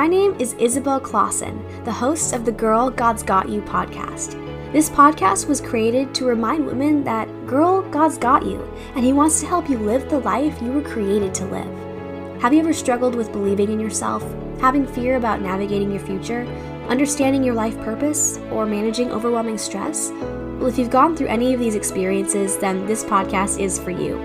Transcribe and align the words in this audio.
My 0.00 0.06
name 0.06 0.34
is 0.38 0.54
Isabel 0.54 0.98
Clausen, 0.98 1.62
the 1.84 1.92
host 1.92 2.32
of 2.32 2.46
the 2.46 2.52
Girl 2.52 2.88
God's 2.88 3.22
Got 3.22 3.50
You 3.50 3.60
podcast. 3.60 4.32
This 4.72 4.88
podcast 4.88 5.46
was 5.46 5.60
created 5.60 6.14
to 6.14 6.24
remind 6.24 6.64
women 6.64 7.04
that, 7.04 7.28
girl, 7.46 7.82
God's 7.90 8.16
got 8.16 8.46
you, 8.46 8.62
and 8.94 9.04
He 9.04 9.12
wants 9.12 9.40
to 9.40 9.46
help 9.46 9.68
you 9.68 9.76
live 9.76 10.08
the 10.08 10.20
life 10.20 10.56
you 10.62 10.72
were 10.72 10.80
created 10.80 11.34
to 11.34 11.44
live. 11.44 12.40
Have 12.40 12.54
you 12.54 12.60
ever 12.60 12.72
struggled 12.72 13.14
with 13.14 13.30
believing 13.30 13.70
in 13.72 13.78
yourself, 13.78 14.22
having 14.58 14.86
fear 14.86 15.16
about 15.16 15.42
navigating 15.42 15.90
your 15.90 16.00
future, 16.00 16.46
understanding 16.88 17.44
your 17.44 17.54
life 17.54 17.76
purpose, 17.80 18.38
or 18.50 18.64
managing 18.64 19.12
overwhelming 19.12 19.58
stress? 19.58 20.12
Well, 20.12 20.68
if 20.68 20.78
you've 20.78 20.88
gone 20.88 21.14
through 21.14 21.26
any 21.26 21.52
of 21.52 21.60
these 21.60 21.74
experiences, 21.74 22.56
then 22.56 22.86
this 22.86 23.04
podcast 23.04 23.60
is 23.60 23.78
for 23.78 23.90
you. 23.90 24.18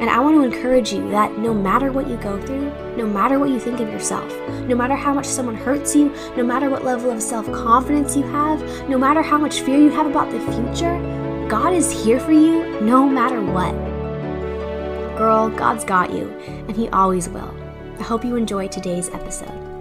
And 0.00 0.10
I 0.10 0.20
want 0.20 0.36
to 0.36 0.42
encourage 0.42 0.92
you 0.92 1.08
that 1.10 1.38
no 1.38 1.54
matter 1.54 1.90
what 1.90 2.06
you 2.06 2.16
go 2.18 2.38
through, 2.44 2.70
no 2.96 3.06
matter 3.06 3.38
what 3.38 3.48
you 3.48 3.58
think 3.58 3.80
of 3.80 3.88
yourself, 3.88 4.30
no 4.68 4.76
matter 4.76 4.94
how 4.94 5.14
much 5.14 5.26
someone 5.26 5.54
hurts 5.54 5.96
you, 5.96 6.14
no 6.36 6.44
matter 6.44 6.68
what 6.68 6.84
level 6.84 7.10
of 7.10 7.22
self 7.22 7.46
confidence 7.46 8.14
you 8.14 8.22
have, 8.24 8.60
no 8.90 8.98
matter 8.98 9.22
how 9.22 9.38
much 9.38 9.60
fear 9.60 9.78
you 9.78 9.90
have 9.90 10.06
about 10.06 10.30
the 10.30 10.40
future, 10.52 10.98
God 11.48 11.72
is 11.72 11.90
here 11.90 12.20
for 12.20 12.32
you 12.32 12.78
no 12.80 13.08
matter 13.08 13.40
what. 13.40 13.72
Girl, 15.16 15.48
God's 15.48 15.84
got 15.84 16.12
you, 16.12 16.28
and 16.68 16.76
He 16.76 16.88
always 16.90 17.28
will. 17.28 17.54
I 17.98 18.02
hope 18.02 18.22
you 18.22 18.36
enjoy 18.36 18.68
today's 18.68 19.08
episode. 19.08 19.75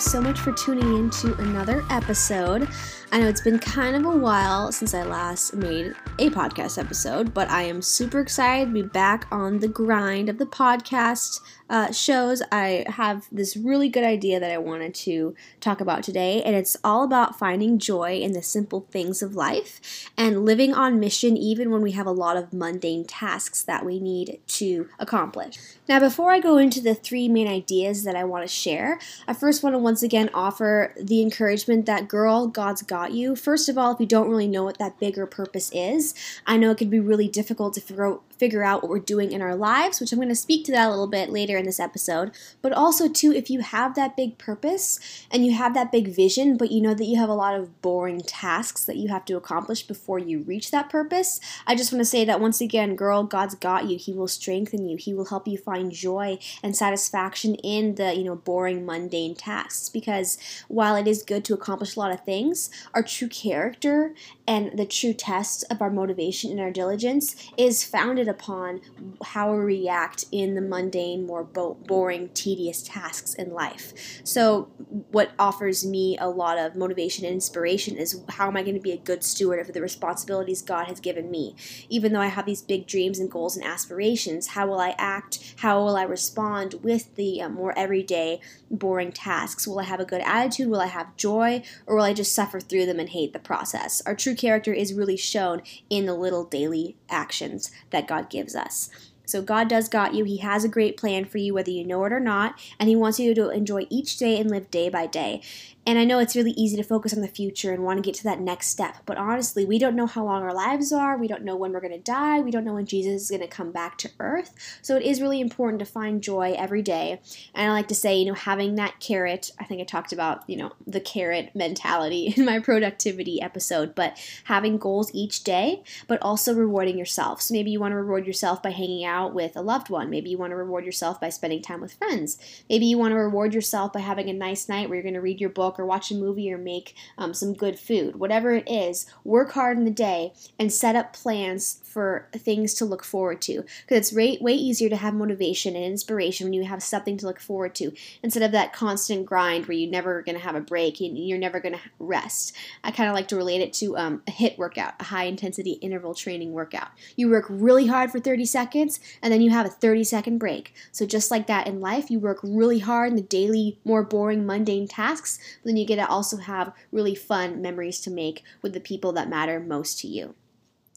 So 0.00 0.20
much 0.20 0.40
for 0.40 0.52
tuning 0.52 0.96
in 0.96 1.10
to 1.10 1.34
another 1.34 1.84
episode. 1.90 2.68
I 3.12 3.18
know 3.18 3.26
it's 3.26 3.40
been 3.40 3.58
kind 3.58 3.96
of 3.96 4.04
a 4.04 4.16
while 4.16 4.70
since 4.70 4.94
I 4.94 5.02
last 5.02 5.52
made 5.54 5.96
a 6.20 6.30
podcast 6.30 6.78
episode, 6.78 7.34
but 7.34 7.50
I 7.50 7.62
am 7.62 7.82
super 7.82 8.20
excited 8.20 8.66
to 8.66 8.72
be 8.72 8.82
back 8.82 9.26
on 9.32 9.58
the 9.58 9.66
grind 9.66 10.28
of 10.28 10.38
the 10.38 10.46
podcast 10.46 11.40
uh, 11.68 11.90
shows. 11.90 12.40
I 12.52 12.84
have 12.88 13.26
this 13.32 13.56
really 13.56 13.88
good 13.88 14.04
idea 14.04 14.38
that 14.38 14.52
I 14.52 14.58
wanted 14.58 14.94
to 14.94 15.34
talk 15.60 15.80
about 15.80 16.04
today, 16.04 16.40
and 16.42 16.54
it's 16.54 16.76
all 16.84 17.02
about 17.02 17.36
finding 17.38 17.78
joy 17.78 18.18
in 18.18 18.32
the 18.32 18.42
simple 18.42 18.86
things 18.92 19.22
of 19.22 19.34
life 19.34 20.08
and 20.16 20.44
living 20.44 20.72
on 20.72 21.00
mission 21.00 21.36
even 21.36 21.70
when 21.70 21.82
we 21.82 21.92
have 21.92 22.06
a 22.06 22.12
lot 22.12 22.36
of 22.36 22.52
mundane 22.52 23.04
tasks 23.04 23.62
that 23.62 23.84
we 23.84 23.98
need 23.98 24.38
to 24.46 24.88
accomplish. 25.00 25.56
Now, 25.88 25.98
before 25.98 26.30
I 26.30 26.38
go 26.38 26.58
into 26.58 26.80
the 26.80 26.94
three 26.94 27.28
main 27.28 27.48
ideas 27.48 28.04
that 28.04 28.14
I 28.14 28.22
want 28.22 28.44
to 28.44 28.54
share, 28.54 29.00
I 29.26 29.32
first 29.32 29.62
want 29.64 29.74
to 29.74 29.78
once 29.78 30.02
again 30.02 30.30
offer 30.32 30.94
the 31.00 31.22
encouragement 31.22 31.86
that, 31.86 32.06
girl, 32.06 32.46
God's 32.46 32.82
got 32.82 32.99
got 33.00 33.12
you. 33.12 33.34
First 33.34 33.68
of 33.70 33.78
all, 33.78 33.92
if 33.92 34.00
you 34.00 34.06
don't 34.06 34.28
really 34.28 34.46
know 34.46 34.64
what 34.64 34.78
that 34.78 34.98
bigger 34.98 35.26
purpose 35.26 35.70
is, 35.72 36.14
I 36.46 36.58
know 36.58 36.72
it 36.72 36.78
can 36.78 36.90
be 36.90 37.00
really 37.00 37.28
difficult 37.28 37.72
to 37.74 37.80
figure 37.80 38.06
out 38.06 38.22
figure 38.40 38.64
out 38.64 38.82
what 38.82 38.88
we're 38.88 38.98
doing 38.98 39.32
in 39.32 39.42
our 39.42 39.54
lives, 39.54 40.00
which 40.00 40.12
I'm 40.12 40.18
going 40.18 40.30
to 40.30 40.34
speak 40.34 40.64
to 40.64 40.72
that 40.72 40.88
a 40.88 40.90
little 40.90 41.06
bit 41.06 41.28
later 41.28 41.58
in 41.58 41.66
this 41.66 41.78
episode. 41.78 42.32
But 42.62 42.72
also, 42.72 43.06
too, 43.06 43.32
if 43.32 43.50
you 43.50 43.60
have 43.60 43.94
that 43.94 44.16
big 44.16 44.38
purpose 44.38 44.98
and 45.30 45.44
you 45.44 45.52
have 45.52 45.74
that 45.74 45.92
big 45.92 46.08
vision, 46.08 46.56
but 46.56 46.72
you 46.72 46.80
know 46.80 46.94
that 46.94 47.04
you 47.04 47.18
have 47.18 47.28
a 47.28 47.34
lot 47.34 47.54
of 47.54 47.82
boring 47.82 48.22
tasks 48.22 48.84
that 48.86 48.96
you 48.96 49.08
have 49.08 49.26
to 49.26 49.36
accomplish 49.36 49.82
before 49.82 50.18
you 50.18 50.40
reach 50.40 50.70
that 50.70 50.88
purpose, 50.88 51.38
I 51.66 51.74
just 51.74 51.92
want 51.92 52.00
to 52.00 52.06
say 52.06 52.24
that 52.24 52.40
once 52.40 52.62
again, 52.62 52.96
girl, 52.96 53.24
God's 53.24 53.54
got 53.54 53.90
you. 53.90 53.98
He 53.98 54.14
will 54.14 54.26
strengthen 54.26 54.88
you. 54.88 54.96
He 54.96 55.12
will 55.12 55.26
help 55.26 55.46
you 55.46 55.58
find 55.58 55.92
joy 55.92 56.38
and 56.62 56.74
satisfaction 56.74 57.56
in 57.56 57.96
the, 57.96 58.16
you 58.16 58.24
know, 58.24 58.36
boring, 58.36 58.86
mundane 58.86 59.34
tasks. 59.34 59.90
Because 59.90 60.38
while 60.68 60.96
it 60.96 61.06
is 61.06 61.22
good 61.22 61.44
to 61.44 61.54
accomplish 61.54 61.94
a 61.94 62.00
lot 62.00 62.10
of 62.10 62.24
things, 62.24 62.70
our 62.94 63.02
true 63.02 63.28
character 63.28 64.14
and 64.46 64.78
the 64.78 64.86
true 64.86 65.12
test 65.12 65.62
of 65.70 65.82
our 65.82 65.90
motivation 65.90 66.50
and 66.50 66.60
our 66.60 66.70
diligence 66.70 67.36
is 67.58 67.84
founded 67.84 68.29
upon 68.30 68.80
how 69.24 69.52
we 69.52 69.58
react 69.58 70.24
in 70.32 70.54
the 70.54 70.60
mundane, 70.60 71.26
more 71.26 71.44
bo- 71.44 71.74
boring, 71.74 72.30
tedious 72.30 72.82
tasks 72.82 73.34
in 73.34 73.52
life. 73.52 73.92
So, 74.24 74.70
what 75.10 75.32
offers 75.38 75.84
me 75.84 76.16
a 76.18 76.28
lot 76.28 76.58
of 76.58 76.76
motivation 76.76 77.24
and 77.24 77.34
inspiration 77.34 77.96
is 77.96 78.22
how 78.30 78.48
am 78.48 78.56
I 78.56 78.62
going 78.62 78.74
to 78.74 78.80
be 78.80 78.92
a 78.92 78.96
good 78.96 79.22
steward 79.22 79.60
of 79.60 79.72
the 79.72 79.80
responsibilities 79.80 80.62
God 80.62 80.86
has 80.86 81.00
given 81.00 81.30
me? 81.30 81.54
Even 81.88 82.12
though 82.12 82.20
I 82.20 82.26
have 82.28 82.46
these 82.46 82.62
big 82.62 82.86
dreams 82.86 83.18
and 83.18 83.30
goals 83.30 83.56
and 83.56 83.64
aspirations, 83.64 84.48
how 84.48 84.66
will 84.66 84.80
I 84.80 84.94
act? 84.98 85.54
How 85.58 85.82
will 85.82 85.96
I 85.96 86.02
respond 86.02 86.74
with 86.82 87.14
the 87.16 87.42
uh, 87.42 87.48
more 87.48 87.76
everyday, 87.76 88.40
boring 88.70 89.12
tasks? 89.12 89.66
Will 89.66 89.80
I 89.80 89.84
have 89.84 90.00
a 90.00 90.04
good 90.04 90.22
attitude? 90.22 90.68
Will 90.68 90.80
I 90.80 90.86
have 90.86 91.16
joy? 91.16 91.62
Or 91.86 91.96
will 91.96 92.04
I 92.04 92.12
just 92.12 92.34
suffer 92.34 92.60
through 92.60 92.86
them 92.86 93.00
and 93.00 93.08
hate 93.08 93.32
the 93.32 93.38
process? 93.38 94.02
Our 94.06 94.14
true 94.14 94.34
character 94.34 94.72
is 94.72 94.94
really 94.94 95.16
shown 95.16 95.62
in 95.88 96.06
the 96.06 96.14
little 96.14 96.44
daily 96.44 96.96
actions 97.08 97.70
that 97.90 98.06
God 98.06 98.19
God 98.20 98.30
gives 98.30 98.54
us. 98.54 98.90
So 99.24 99.42
God 99.42 99.68
does 99.68 99.88
got 99.88 100.14
you. 100.14 100.24
He 100.24 100.38
has 100.38 100.64
a 100.64 100.68
great 100.68 100.96
plan 100.96 101.24
for 101.24 101.38
you, 101.38 101.54
whether 101.54 101.70
you 101.70 101.86
know 101.86 102.04
it 102.04 102.12
or 102.12 102.20
not, 102.20 102.58
and 102.78 102.88
He 102.88 102.96
wants 102.96 103.20
you 103.20 103.34
to 103.34 103.50
enjoy 103.50 103.86
each 103.88 104.16
day 104.18 104.40
and 104.40 104.50
live 104.50 104.70
day 104.70 104.88
by 104.88 105.06
day. 105.06 105.40
And 105.86 105.98
I 105.98 106.04
know 106.04 106.18
it's 106.18 106.36
really 106.36 106.50
easy 106.52 106.76
to 106.76 106.82
focus 106.82 107.14
on 107.14 107.22
the 107.22 107.28
future 107.28 107.72
and 107.72 107.82
want 107.82 107.96
to 107.96 108.02
get 108.02 108.14
to 108.16 108.24
that 108.24 108.38
next 108.38 108.68
step, 108.68 108.96
but 109.06 109.16
honestly, 109.16 109.64
we 109.64 109.78
don't 109.78 109.96
know 109.96 110.06
how 110.06 110.24
long 110.24 110.42
our 110.42 110.52
lives 110.52 110.92
are. 110.92 111.16
We 111.16 111.26
don't 111.26 111.42
know 111.42 111.56
when 111.56 111.72
we're 111.72 111.80
going 111.80 111.92
to 111.92 111.98
die. 111.98 112.40
We 112.40 112.50
don't 112.50 112.64
know 112.64 112.74
when 112.74 112.84
Jesus 112.84 113.22
is 113.22 113.30
going 113.30 113.40
to 113.40 113.48
come 113.48 113.72
back 113.72 113.96
to 113.98 114.10
earth. 114.20 114.52
So 114.82 114.96
it 114.96 115.02
is 115.02 115.22
really 115.22 115.40
important 115.40 115.80
to 115.80 115.86
find 115.86 116.22
joy 116.22 116.54
every 116.56 116.82
day. 116.82 117.20
And 117.54 117.70
I 117.70 117.72
like 117.72 117.88
to 117.88 117.94
say, 117.94 118.18
you 118.18 118.26
know, 118.26 118.34
having 118.34 118.74
that 118.74 119.00
carrot, 119.00 119.52
I 119.58 119.64
think 119.64 119.80
I 119.80 119.84
talked 119.84 120.12
about, 120.12 120.48
you 120.48 120.56
know, 120.56 120.72
the 120.86 121.00
carrot 121.00 121.50
mentality 121.54 122.34
in 122.36 122.44
my 122.44 122.58
productivity 122.58 123.40
episode, 123.40 123.94
but 123.94 124.18
having 124.44 124.76
goals 124.76 125.10
each 125.14 125.44
day, 125.44 125.82
but 126.06 126.20
also 126.20 126.54
rewarding 126.54 126.98
yourself. 126.98 127.40
So 127.40 127.54
maybe 127.54 127.70
you 127.70 127.80
want 127.80 127.92
to 127.92 127.96
reward 127.96 128.26
yourself 128.26 128.62
by 128.62 128.70
hanging 128.70 129.06
out 129.06 129.32
with 129.34 129.56
a 129.56 129.62
loved 129.62 129.88
one. 129.88 130.10
Maybe 130.10 130.28
you 130.28 130.36
want 130.36 130.50
to 130.50 130.56
reward 130.56 130.84
yourself 130.84 131.20
by 131.20 131.30
spending 131.30 131.62
time 131.62 131.80
with 131.80 131.94
friends. 131.94 132.36
Maybe 132.68 132.84
you 132.84 132.98
want 132.98 133.12
to 133.12 133.16
reward 133.16 133.54
yourself 133.54 133.94
by 133.94 134.00
having 134.00 134.28
a 134.28 134.34
nice 134.34 134.68
night 134.68 134.88
where 134.88 134.96
you're 134.96 135.02
going 135.02 135.14
to 135.14 135.20
read 135.20 135.40
your 135.40 135.50
book 135.50 135.69
book 135.70 135.78
or 135.78 135.86
watch 135.86 136.10
a 136.10 136.14
movie 136.14 136.52
or 136.52 136.58
make 136.58 136.96
um, 137.16 137.32
some 137.32 137.54
good 137.54 137.78
food. 137.78 138.16
Whatever 138.16 138.52
it 138.52 138.68
is, 138.68 139.06
work 139.24 139.52
hard 139.52 139.78
in 139.78 139.84
the 139.84 139.90
day 139.90 140.32
and 140.58 140.72
set 140.72 140.96
up 140.96 141.12
plans 141.12 141.80
for 141.84 142.28
things 142.36 142.74
to 142.74 142.84
look 142.84 143.04
forward 143.04 143.40
to. 143.42 143.62
Because 143.82 143.98
it's 143.98 144.12
way, 144.12 144.38
way 144.40 144.52
easier 144.52 144.88
to 144.88 144.96
have 144.96 145.14
motivation 145.14 145.76
and 145.76 145.84
inspiration 145.84 146.46
when 146.46 146.52
you 146.52 146.64
have 146.64 146.82
something 146.82 147.16
to 147.18 147.26
look 147.26 147.40
forward 147.40 147.74
to 147.76 147.92
instead 148.22 148.42
of 148.42 148.52
that 148.52 148.72
constant 148.72 149.26
grind 149.26 149.66
where 149.66 149.76
you're 149.76 149.90
never 149.90 150.22
going 150.22 150.36
to 150.36 150.42
have 150.42 150.54
a 150.54 150.60
break 150.60 151.00
and 151.00 151.18
you're 151.18 151.38
never 151.38 151.60
going 151.60 151.74
to 151.74 151.80
rest. 151.98 152.54
I 152.82 152.90
kind 152.90 153.08
of 153.08 153.14
like 153.14 153.28
to 153.28 153.36
relate 153.36 153.60
it 153.60 153.72
to 153.74 153.96
um, 153.96 154.22
a 154.26 154.30
HIIT 154.30 154.58
workout, 154.58 154.94
a 155.00 155.04
high 155.04 155.24
intensity 155.24 155.72
interval 155.72 156.14
training 156.14 156.52
workout. 156.52 156.88
You 157.16 157.30
work 157.30 157.46
really 157.48 157.86
hard 157.86 158.10
for 158.10 158.20
30 158.20 158.44
seconds 158.44 159.00
and 159.22 159.32
then 159.32 159.40
you 159.40 159.50
have 159.50 159.66
a 159.66 159.70
30 159.70 160.04
second 160.04 160.38
break. 160.38 160.74
So 160.92 161.06
just 161.06 161.30
like 161.30 161.46
that 161.46 161.66
in 161.66 161.80
life, 161.80 162.10
you 162.10 162.18
work 162.18 162.38
really 162.42 162.80
hard 162.80 163.10
in 163.10 163.16
the 163.16 163.22
daily, 163.22 163.78
more 163.84 164.02
boring, 164.02 164.46
mundane 164.46 164.86
tasks, 164.86 165.38
then 165.64 165.76
you 165.76 165.86
get 165.86 165.96
to 165.96 166.08
also 166.08 166.38
have 166.38 166.72
really 166.90 167.14
fun 167.14 167.60
memories 167.60 168.00
to 168.00 168.10
make 168.10 168.42
with 168.62 168.72
the 168.72 168.80
people 168.80 169.12
that 169.12 169.28
matter 169.28 169.60
most 169.60 169.98
to 170.00 170.08
you. 170.08 170.34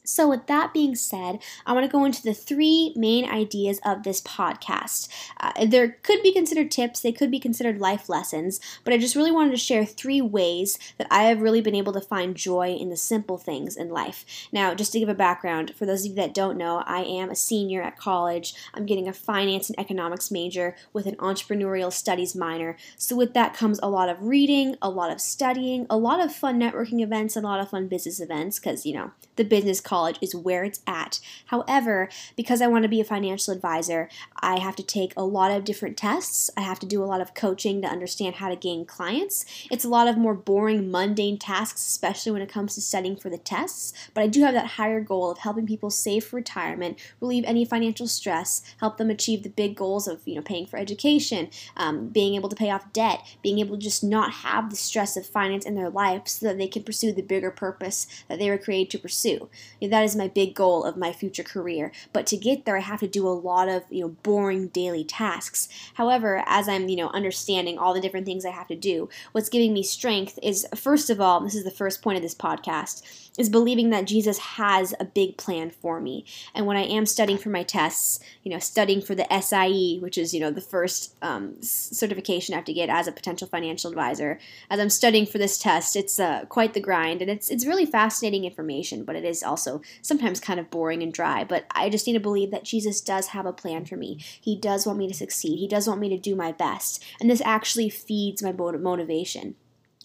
So, 0.05 0.29
with 0.29 0.47
that 0.47 0.73
being 0.73 0.95
said, 0.95 1.39
I 1.65 1.71
want 1.71 1.85
to 1.85 1.91
go 1.91 2.03
into 2.03 2.21
the 2.21 2.33
three 2.33 2.93
main 2.95 3.29
ideas 3.29 3.79
of 3.85 4.03
this 4.03 4.21
podcast. 4.21 5.07
Uh, 5.39 5.65
there 5.65 5.97
could 6.03 6.21
be 6.21 6.33
considered 6.33 6.71
tips, 6.71 6.99
they 6.99 7.13
could 7.13 7.31
be 7.31 7.39
considered 7.39 7.79
life 7.79 8.09
lessons, 8.09 8.59
but 8.83 8.93
I 8.93 8.97
just 8.97 9.15
really 9.15 9.31
wanted 9.31 9.51
to 9.51 9.57
share 9.57 9.85
three 9.85 10.19
ways 10.21 10.77
that 10.97 11.07
I 11.09 11.23
have 11.23 11.41
really 11.41 11.61
been 11.61 11.75
able 11.75 11.93
to 11.93 12.01
find 12.01 12.35
joy 12.35 12.75
in 12.77 12.89
the 12.89 12.97
simple 12.97 13.37
things 13.37 13.77
in 13.77 13.89
life. 13.89 14.25
Now, 14.51 14.73
just 14.75 14.91
to 14.91 14.99
give 14.99 15.07
a 15.07 15.13
background, 15.13 15.73
for 15.75 15.85
those 15.85 16.03
of 16.03 16.09
you 16.09 16.15
that 16.15 16.33
don't 16.33 16.57
know, 16.57 16.83
I 16.85 17.03
am 17.03 17.29
a 17.29 17.35
senior 17.35 17.81
at 17.81 17.97
college. 17.97 18.53
I'm 18.73 18.85
getting 18.85 19.07
a 19.07 19.13
finance 19.13 19.69
and 19.69 19.79
economics 19.79 20.31
major 20.31 20.75
with 20.91 21.05
an 21.05 21.15
entrepreneurial 21.15 21.93
studies 21.93 22.35
minor. 22.35 22.75
So, 22.97 23.15
with 23.15 23.33
that 23.35 23.53
comes 23.53 23.79
a 23.81 23.89
lot 23.89 24.09
of 24.09 24.21
reading, 24.21 24.75
a 24.81 24.89
lot 24.89 25.11
of 25.11 25.21
studying, 25.21 25.87
a 25.89 25.95
lot 25.95 26.19
of 26.19 26.35
fun 26.35 26.59
networking 26.59 27.01
events, 27.01 27.37
and 27.37 27.45
a 27.45 27.49
lot 27.49 27.61
of 27.61 27.69
fun 27.69 27.87
business 27.87 28.19
events 28.19 28.59
because, 28.59 28.85
you 28.85 28.93
know, 28.93 29.11
the 29.35 29.43
business 29.43 29.81
college 29.81 30.17
is 30.21 30.35
where 30.35 30.63
it's 30.63 30.81
at. 30.85 31.19
However, 31.47 32.09
because 32.35 32.61
I 32.61 32.67
want 32.67 32.83
to 32.83 32.89
be 32.89 33.01
a 33.01 33.05
financial 33.05 33.53
advisor, 33.53 34.09
I 34.39 34.59
have 34.59 34.75
to 34.77 34.83
take 34.83 35.13
a 35.15 35.23
lot 35.23 35.51
of 35.51 35.63
different 35.63 35.97
tests. 35.97 36.49
I 36.55 36.61
have 36.61 36.79
to 36.79 36.85
do 36.85 37.03
a 37.03 37.05
lot 37.05 37.21
of 37.21 37.33
coaching 37.33 37.81
to 37.81 37.87
understand 37.87 38.35
how 38.35 38.49
to 38.49 38.55
gain 38.55 38.85
clients. 38.85 39.45
It's 39.71 39.85
a 39.85 39.89
lot 39.89 40.07
of 40.07 40.17
more 40.17 40.33
boring, 40.33 40.91
mundane 40.91 41.37
tasks, 41.37 41.85
especially 41.85 42.31
when 42.31 42.41
it 42.41 42.49
comes 42.51 42.75
to 42.75 42.81
studying 42.81 43.15
for 43.15 43.29
the 43.29 43.37
tests. 43.37 43.93
But 44.13 44.21
I 44.21 44.27
do 44.27 44.41
have 44.41 44.53
that 44.53 44.67
higher 44.71 45.01
goal 45.01 45.31
of 45.31 45.39
helping 45.39 45.65
people 45.65 45.89
save 45.89 46.25
for 46.25 46.35
retirement, 46.35 46.99
relieve 47.21 47.43
any 47.45 47.65
financial 47.65 48.07
stress, 48.07 48.61
help 48.79 48.97
them 48.97 49.09
achieve 49.09 49.43
the 49.43 49.49
big 49.49 49.75
goals 49.75 50.07
of 50.07 50.21
you 50.25 50.35
know 50.35 50.41
paying 50.41 50.65
for 50.65 50.77
education, 50.77 51.49
um, 51.77 52.09
being 52.09 52.35
able 52.35 52.49
to 52.49 52.55
pay 52.55 52.69
off 52.69 52.91
debt, 52.93 53.21
being 53.41 53.59
able 53.59 53.77
to 53.77 53.81
just 53.81 54.03
not 54.03 54.31
have 54.31 54.69
the 54.69 54.75
stress 54.75 55.17
of 55.17 55.25
finance 55.25 55.65
in 55.65 55.75
their 55.75 55.89
life, 55.89 56.27
so 56.27 56.47
that 56.47 56.57
they 56.57 56.67
can 56.67 56.83
pursue 56.83 57.11
the 57.11 57.21
bigger 57.21 57.51
purpose 57.51 58.07
that 58.27 58.39
they 58.39 58.49
were 58.49 58.57
created 58.57 58.91
to 58.91 58.99
pursue. 58.99 59.22
Know, 59.25 59.49
that 59.81 60.03
is 60.03 60.15
my 60.15 60.27
big 60.27 60.55
goal 60.55 60.83
of 60.83 60.97
my 60.97 61.11
future 61.11 61.43
career. 61.43 61.91
But 62.11 62.27
to 62.27 62.37
get 62.37 62.65
there, 62.65 62.77
I 62.77 62.81
have 62.81 62.99
to 63.01 63.07
do 63.07 63.27
a 63.27 63.29
lot 63.29 63.69
of 63.69 63.83
you 63.89 64.01
know 64.01 64.09
boring 64.09 64.67
daily 64.67 65.03
tasks. 65.03 65.67
However, 65.95 66.43
as 66.45 66.67
I'm 66.67 66.89
you 66.89 66.97
know 66.97 67.09
understanding 67.09 67.77
all 67.77 67.93
the 67.93 68.01
different 68.01 68.25
things 68.25 68.45
I 68.45 68.51
have 68.51 68.67
to 68.67 68.75
do, 68.75 69.09
what's 69.31 69.49
giving 69.49 69.73
me 69.73 69.83
strength 69.83 70.39
is 70.41 70.67
first 70.75 71.09
of 71.09 71.19
all, 71.21 71.41
this 71.41 71.55
is 71.55 71.63
the 71.63 71.71
first 71.71 72.01
point 72.01 72.17
of 72.17 72.23
this 72.23 72.35
podcast 72.35 73.01
is 73.37 73.49
believing 73.49 73.89
that 73.89 74.05
Jesus 74.05 74.37
has 74.37 74.93
a 74.99 75.05
big 75.05 75.37
plan 75.37 75.71
for 75.71 75.99
me. 75.99 76.25
And 76.53 76.65
when 76.65 76.77
I 76.77 76.83
am 76.83 77.05
studying 77.05 77.37
for 77.37 77.49
my 77.49 77.63
tests, 77.63 78.19
you 78.43 78.51
know, 78.51 78.59
studying 78.59 79.01
for 79.01 79.15
the 79.15 79.27
SIE, 79.31 79.97
which 79.99 80.17
is, 80.17 80.33
you 80.33 80.39
know, 80.39 80.51
the 80.51 80.61
first 80.61 81.15
um, 81.21 81.55
certification 81.61 82.53
I 82.53 82.57
have 82.57 82.65
to 82.65 82.73
get 82.73 82.89
as 82.89 83.07
a 83.07 83.11
potential 83.11 83.47
financial 83.47 83.89
advisor, 83.89 84.39
as 84.69 84.79
I'm 84.79 84.89
studying 84.89 85.25
for 85.25 85.39
this 85.39 85.57
test, 85.57 85.95
it's 85.95 86.19
uh, 86.19 86.45
quite 86.45 86.73
the 86.73 86.79
grind. 86.79 87.21
And 87.21 87.31
it's, 87.31 87.49
it's 87.49 87.65
really 87.65 87.85
fascinating 87.85 88.45
information, 88.45 89.03
but 89.03 89.12
it 89.15 89.25
is 89.25 89.43
also 89.43 89.81
sometimes 90.01 90.39
kind 90.39 90.59
of 90.59 90.69
boring 90.69 91.03
and 91.03 91.13
dry. 91.13 91.43
But 91.43 91.65
I 91.71 91.89
just 91.89 92.07
need 92.07 92.13
to 92.13 92.19
believe 92.19 92.51
that 92.51 92.65
Jesus 92.65 93.01
does 93.01 93.27
have 93.27 93.45
a 93.45 93.53
plan 93.53 93.85
for 93.85 93.95
me. 93.95 94.19
He 94.39 94.57
does 94.57 94.85
want 94.85 94.99
me 94.99 95.07
to 95.07 95.13
succeed, 95.13 95.57
He 95.57 95.67
does 95.67 95.87
want 95.87 95.99
me 95.99 96.09
to 96.09 96.17
do 96.17 96.35
my 96.35 96.51
best. 96.51 97.03
And 97.19 97.29
this 97.29 97.41
actually 97.41 97.89
feeds 97.89 98.43
my 98.43 98.51
motivation 98.51 99.55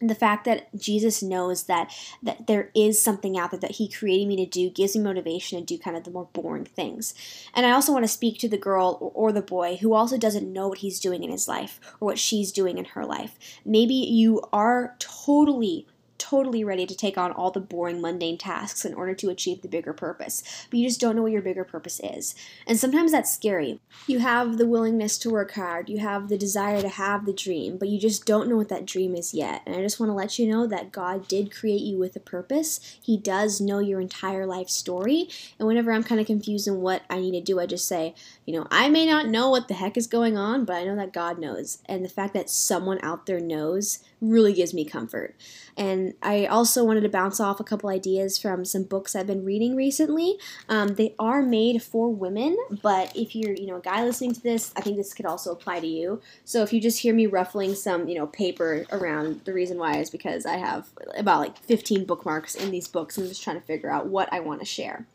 the 0.00 0.14
fact 0.14 0.44
that 0.44 0.68
Jesus 0.76 1.22
knows 1.22 1.64
that 1.64 1.92
that 2.22 2.46
there 2.46 2.70
is 2.74 3.02
something 3.02 3.38
out 3.38 3.50
there 3.50 3.60
that 3.60 3.72
he 3.72 3.88
created 3.88 4.28
me 4.28 4.36
to 4.36 4.46
do 4.46 4.70
gives 4.70 4.96
me 4.96 5.02
motivation 5.02 5.58
to 5.58 5.64
do 5.64 5.80
kind 5.80 5.96
of 5.96 6.04
the 6.04 6.10
more 6.10 6.28
boring 6.32 6.64
things. 6.64 7.14
And 7.54 7.66
I 7.66 7.72
also 7.72 7.92
want 7.92 8.04
to 8.04 8.08
speak 8.08 8.38
to 8.38 8.48
the 8.48 8.56
girl 8.56 8.98
or, 9.00 9.10
or 9.28 9.32
the 9.32 9.42
boy 9.42 9.76
who 9.76 9.94
also 9.94 10.16
doesn't 10.16 10.52
know 10.52 10.68
what 10.68 10.78
he's 10.78 11.00
doing 11.00 11.24
in 11.24 11.30
his 11.30 11.48
life 11.48 11.80
or 12.00 12.06
what 12.06 12.18
she's 12.18 12.52
doing 12.52 12.78
in 12.78 12.84
her 12.86 13.04
life. 13.04 13.38
Maybe 13.64 13.94
you 13.94 14.42
are 14.52 14.96
totally 14.98 15.86
totally 16.28 16.62
ready 16.62 16.86
to 16.86 16.94
take 16.94 17.16
on 17.16 17.32
all 17.32 17.50
the 17.50 17.60
boring, 17.60 18.00
mundane 18.00 18.36
tasks 18.36 18.84
in 18.84 18.92
order 18.94 19.14
to 19.14 19.30
achieve 19.30 19.62
the 19.62 19.68
bigger 19.68 19.92
purpose, 19.92 20.42
but 20.70 20.78
you 20.78 20.86
just 20.86 21.00
don't 21.00 21.16
know 21.16 21.22
what 21.22 21.32
your 21.32 21.42
bigger 21.42 21.64
purpose 21.64 22.00
is. 22.02 22.34
And 22.66 22.78
sometimes 22.78 23.12
that's 23.12 23.32
scary. 23.32 23.80
You 24.06 24.18
have 24.18 24.58
the 24.58 24.66
willingness 24.66 25.16
to 25.18 25.30
work 25.30 25.52
hard, 25.52 25.88
you 25.88 25.98
have 25.98 26.28
the 26.28 26.36
desire 26.36 26.82
to 26.82 26.88
have 26.88 27.24
the 27.24 27.32
dream, 27.32 27.78
but 27.78 27.88
you 27.88 27.98
just 27.98 28.26
don't 28.26 28.48
know 28.48 28.56
what 28.56 28.68
that 28.68 28.84
dream 28.84 29.14
is 29.14 29.32
yet. 29.32 29.62
And 29.64 29.74
I 29.74 29.80
just 29.80 29.98
want 29.98 30.10
to 30.10 30.14
let 30.14 30.38
you 30.38 30.46
know 30.46 30.66
that 30.66 30.92
God 30.92 31.26
did 31.28 31.54
create 31.54 31.80
you 31.80 31.98
with 31.98 32.14
a 32.16 32.20
purpose. 32.20 32.98
He 33.02 33.16
does 33.16 33.60
know 33.60 33.78
your 33.78 34.00
entire 34.00 34.44
life 34.44 34.68
story. 34.68 35.28
And 35.58 35.66
whenever 35.66 35.92
I'm 35.92 36.04
kind 36.04 36.20
of 36.20 36.26
confused 36.26 36.68
in 36.68 36.80
what 36.80 37.02
I 37.08 37.20
need 37.20 37.32
to 37.32 37.40
do, 37.40 37.58
I 37.58 37.66
just 37.66 37.88
say, 37.88 38.14
you 38.48 38.58
know, 38.58 38.66
I 38.70 38.88
may 38.88 39.04
not 39.04 39.28
know 39.28 39.50
what 39.50 39.68
the 39.68 39.74
heck 39.74 39.98
is 39.98 40.06
going 40.06 40.38
on, 40.38 40.64
but 40.64 40.76
I 40.76 40.84
know 40.84 40.96
that 40.96 41.12
God 41.12 41.38
knows. 41.38 41.82
And 41.84 42.02
the 42.02 42.08
fact 42.08 42.32
that 42.32 42.48
someone 42.48 42.98
out 43.02 43.26
there 43.26 43.40
knows 43.40 44.02
really 44.22 44.54
gives 44.54 44.72
me 44.72 44.86
comfort. 44.86 45.36
And 45.76 46.14
I 46.22 46.46
also 46.46 46.82
wanted 46.82 47.02
to 47.02 47.10
bounce 47.10 47.40
off 47.40 47.60
a 47.60 47.64
couple 47.64 47.90
ideas 47.90 48.38
from 48.38 48.64
some 48.64 48.84
books 48.84 49.14
I've 49.14 49.26
been 49.26 49.44
reading 49.44 49.76
recently. 49.76 50.38
Um, 50.66 50.94
they 50.94 51.14
are 51.18 51.42
made 51.42 51.82
for 51.82 52.10
women, 52.10 52.56
but 52.80 53.14
if 53.14 53.36
you're, 53.36 53.52
you 53.52 53.66
know, 53.66 53.76
a 53.76 53.82
guy 53.82 54.02
listening 54.02 54.32
to 54.32 54.40
this, 54.40 54.72
I 54.74 54.80
think 54.80 54.96
this 54.96 55.12
could 55.12 55.26
also 55.26 55.52
apply 55.52 55.80
to 55.80 55.86
you. 55.86 56.22
So 56.46 56.62
if 56.62 56.72
you 56.72 56.80
just 56.80 57.00
hear 57.00 57.12
me 57.12 57.26
ruffling 57.26 57.74
some, 57.74 58.08
you 58.08 58.14
know, 58.14 58.28
paper 58.28 58.86
around, 58.90 59.44
the 59.44 59.52
reason 59.52 59.76
why 59.76 59.98
is 59.98 60.08
because 60.08 60.46
I 60.46 60.56
have 60.56 60.88
about 61.18 61.40
like 61.40 61.58
15 61.58 62.06
bookmarks 62.06 62.54
in 62.54 62.70
these 62.70 62.88
books. 62.88 63.18
and 63.18 63.24
I'm 63.24 63.28
just 63.28 63.42
trying 63.42 63.60
to 63.60 63.66
figure 63.66 63.90
out 63.90 64.06
what 64.06 64.32
I 64.32 64.40
want 64.40 64.60
to 64.60 64.66
share. 64.66 65.06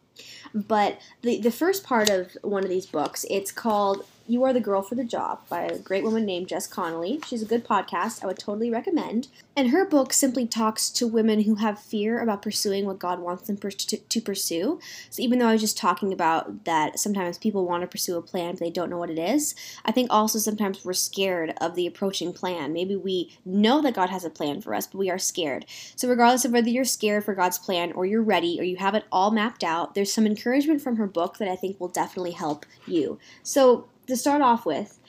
But 0.54 1.00
the, 1.22 1.40
the 1.40 1.52
first 1.52 1.84
part 1.84 2.10
of 2.10 2.38
one 2.42 2.64
of 2.64 2.70
these 2.70 2.86
books, 2.86 3.26
it's 3.30 3.52
called 3.52 4.06
you 4.26 4.44
Are 4.44 4.54
the 4.54 4.62
Girl 4.62 4.82
for 4.82 4.96
the 4.96 5.04
Job 5.04 5.42
by 5.50 5.64
a 5.64 5.78
great 5.78 6.04
woman 6.04 6.26
named 6.26 6.48
Jess 6.48 6.66
Connolly. 6.66 7.20
She's 7.28 7.42
a 7.42 7.48
good 7.48 7.66
podcast 7.66 8.24
I 8.24 8.28
would 8.28 8.40
totally 8.40 8.70
recommend. 8.70 9.28
And 9.56 9.70
her 9.70 9.86
book 9.86 10.14
simply 10.14 10.48
talks 10.48 10.90
to 10.92 11.06
women 11.06 11.42
who 11.42 11.56
have 11.56 11.80
fear 11.80 12.20
about 12.20 12.42
pursuing 12.42 12.86
what 12.86 13.00
God 13.00 13.20
wants 13.20 13.48
them 13.48 13.58
to, 13.58 14.22
pursue. 14.22 14.80
So 15.10 15.22
even 15.22 15.40
though 15.40 15.48
I 15.48 15.54
was 15.54 15.62
just 15.62 15.78
talking 15.78 16.14
about 16.14 16.66
that 16.66 17.00
sometimes 17.00 17.38
people 17.38 17.66
want 17.66 17.82
to 17.82 17.88
pursue 17.88 18.18
a 18.18 18.22
plan 18.22 18.52
but 18.52 18.62
they 18.62 18.70
don't 18.70 18.90
know 18.90 18.98
what 18.98 19.10
it 19.10 19.20
is, 19.20 19.56
I 19.84 19.92
think 19.92 20.08
also 20.10 20.40
sometimes 20.40 20.86
we're 20.86 20.94
scared 20.94 21.54
of 21.60 21.76
the 21.76 21.86
approaching 21.86 22.34
plan. 22.34 22.72
Maybe 22.72 22.96
we 22.96 23.36
know 23.46 23.82
that 23.82 23.96
God 23.96 24.10
has 24.10 24.24
a 24.24 24.30
plan 24.30 24.62
for 24.62 24.74
us, 24.74 24.88
but 24.88 24.98
we 24.98 25.10
are 25.10 25.20
scared. 25.20 25.66
So 25.96 26.08
regardless 26.08 26.46
of 26.46 26.52
whether 26.52 26.70
you're 26.70 26.86
scared 26.86 27.26
for 27.26 27.36
God's 27.36 27.60
plan 27.60 27.92
or 27.92 28.06
you're 28.06 28.24
ready 28.24 28.60
or 28.60 28.64
you 28.64 28.78
have 28.78 28.96
it 28.96 29.06
all 29.12 29.32
mapped 29.32 29.64
out, 29.64 29.96
there's 29.96 30.14
some 30.14 30.26
encouragement 30.26 30.82
from 30.82 30.96
her 30.96 31.08
book 31.08 31.38
that 31.40 31.50
I 31.50 31.56
think 31.56 31.80
will 31.80 31.90
definitely 31.90 32.32
help 32.32 32.66
you. 32.88 33.20
So 33.44 33.88
to 34.08 34.18
start 34.18 34.42
off 34.42 34.66
with, 34.66 35.00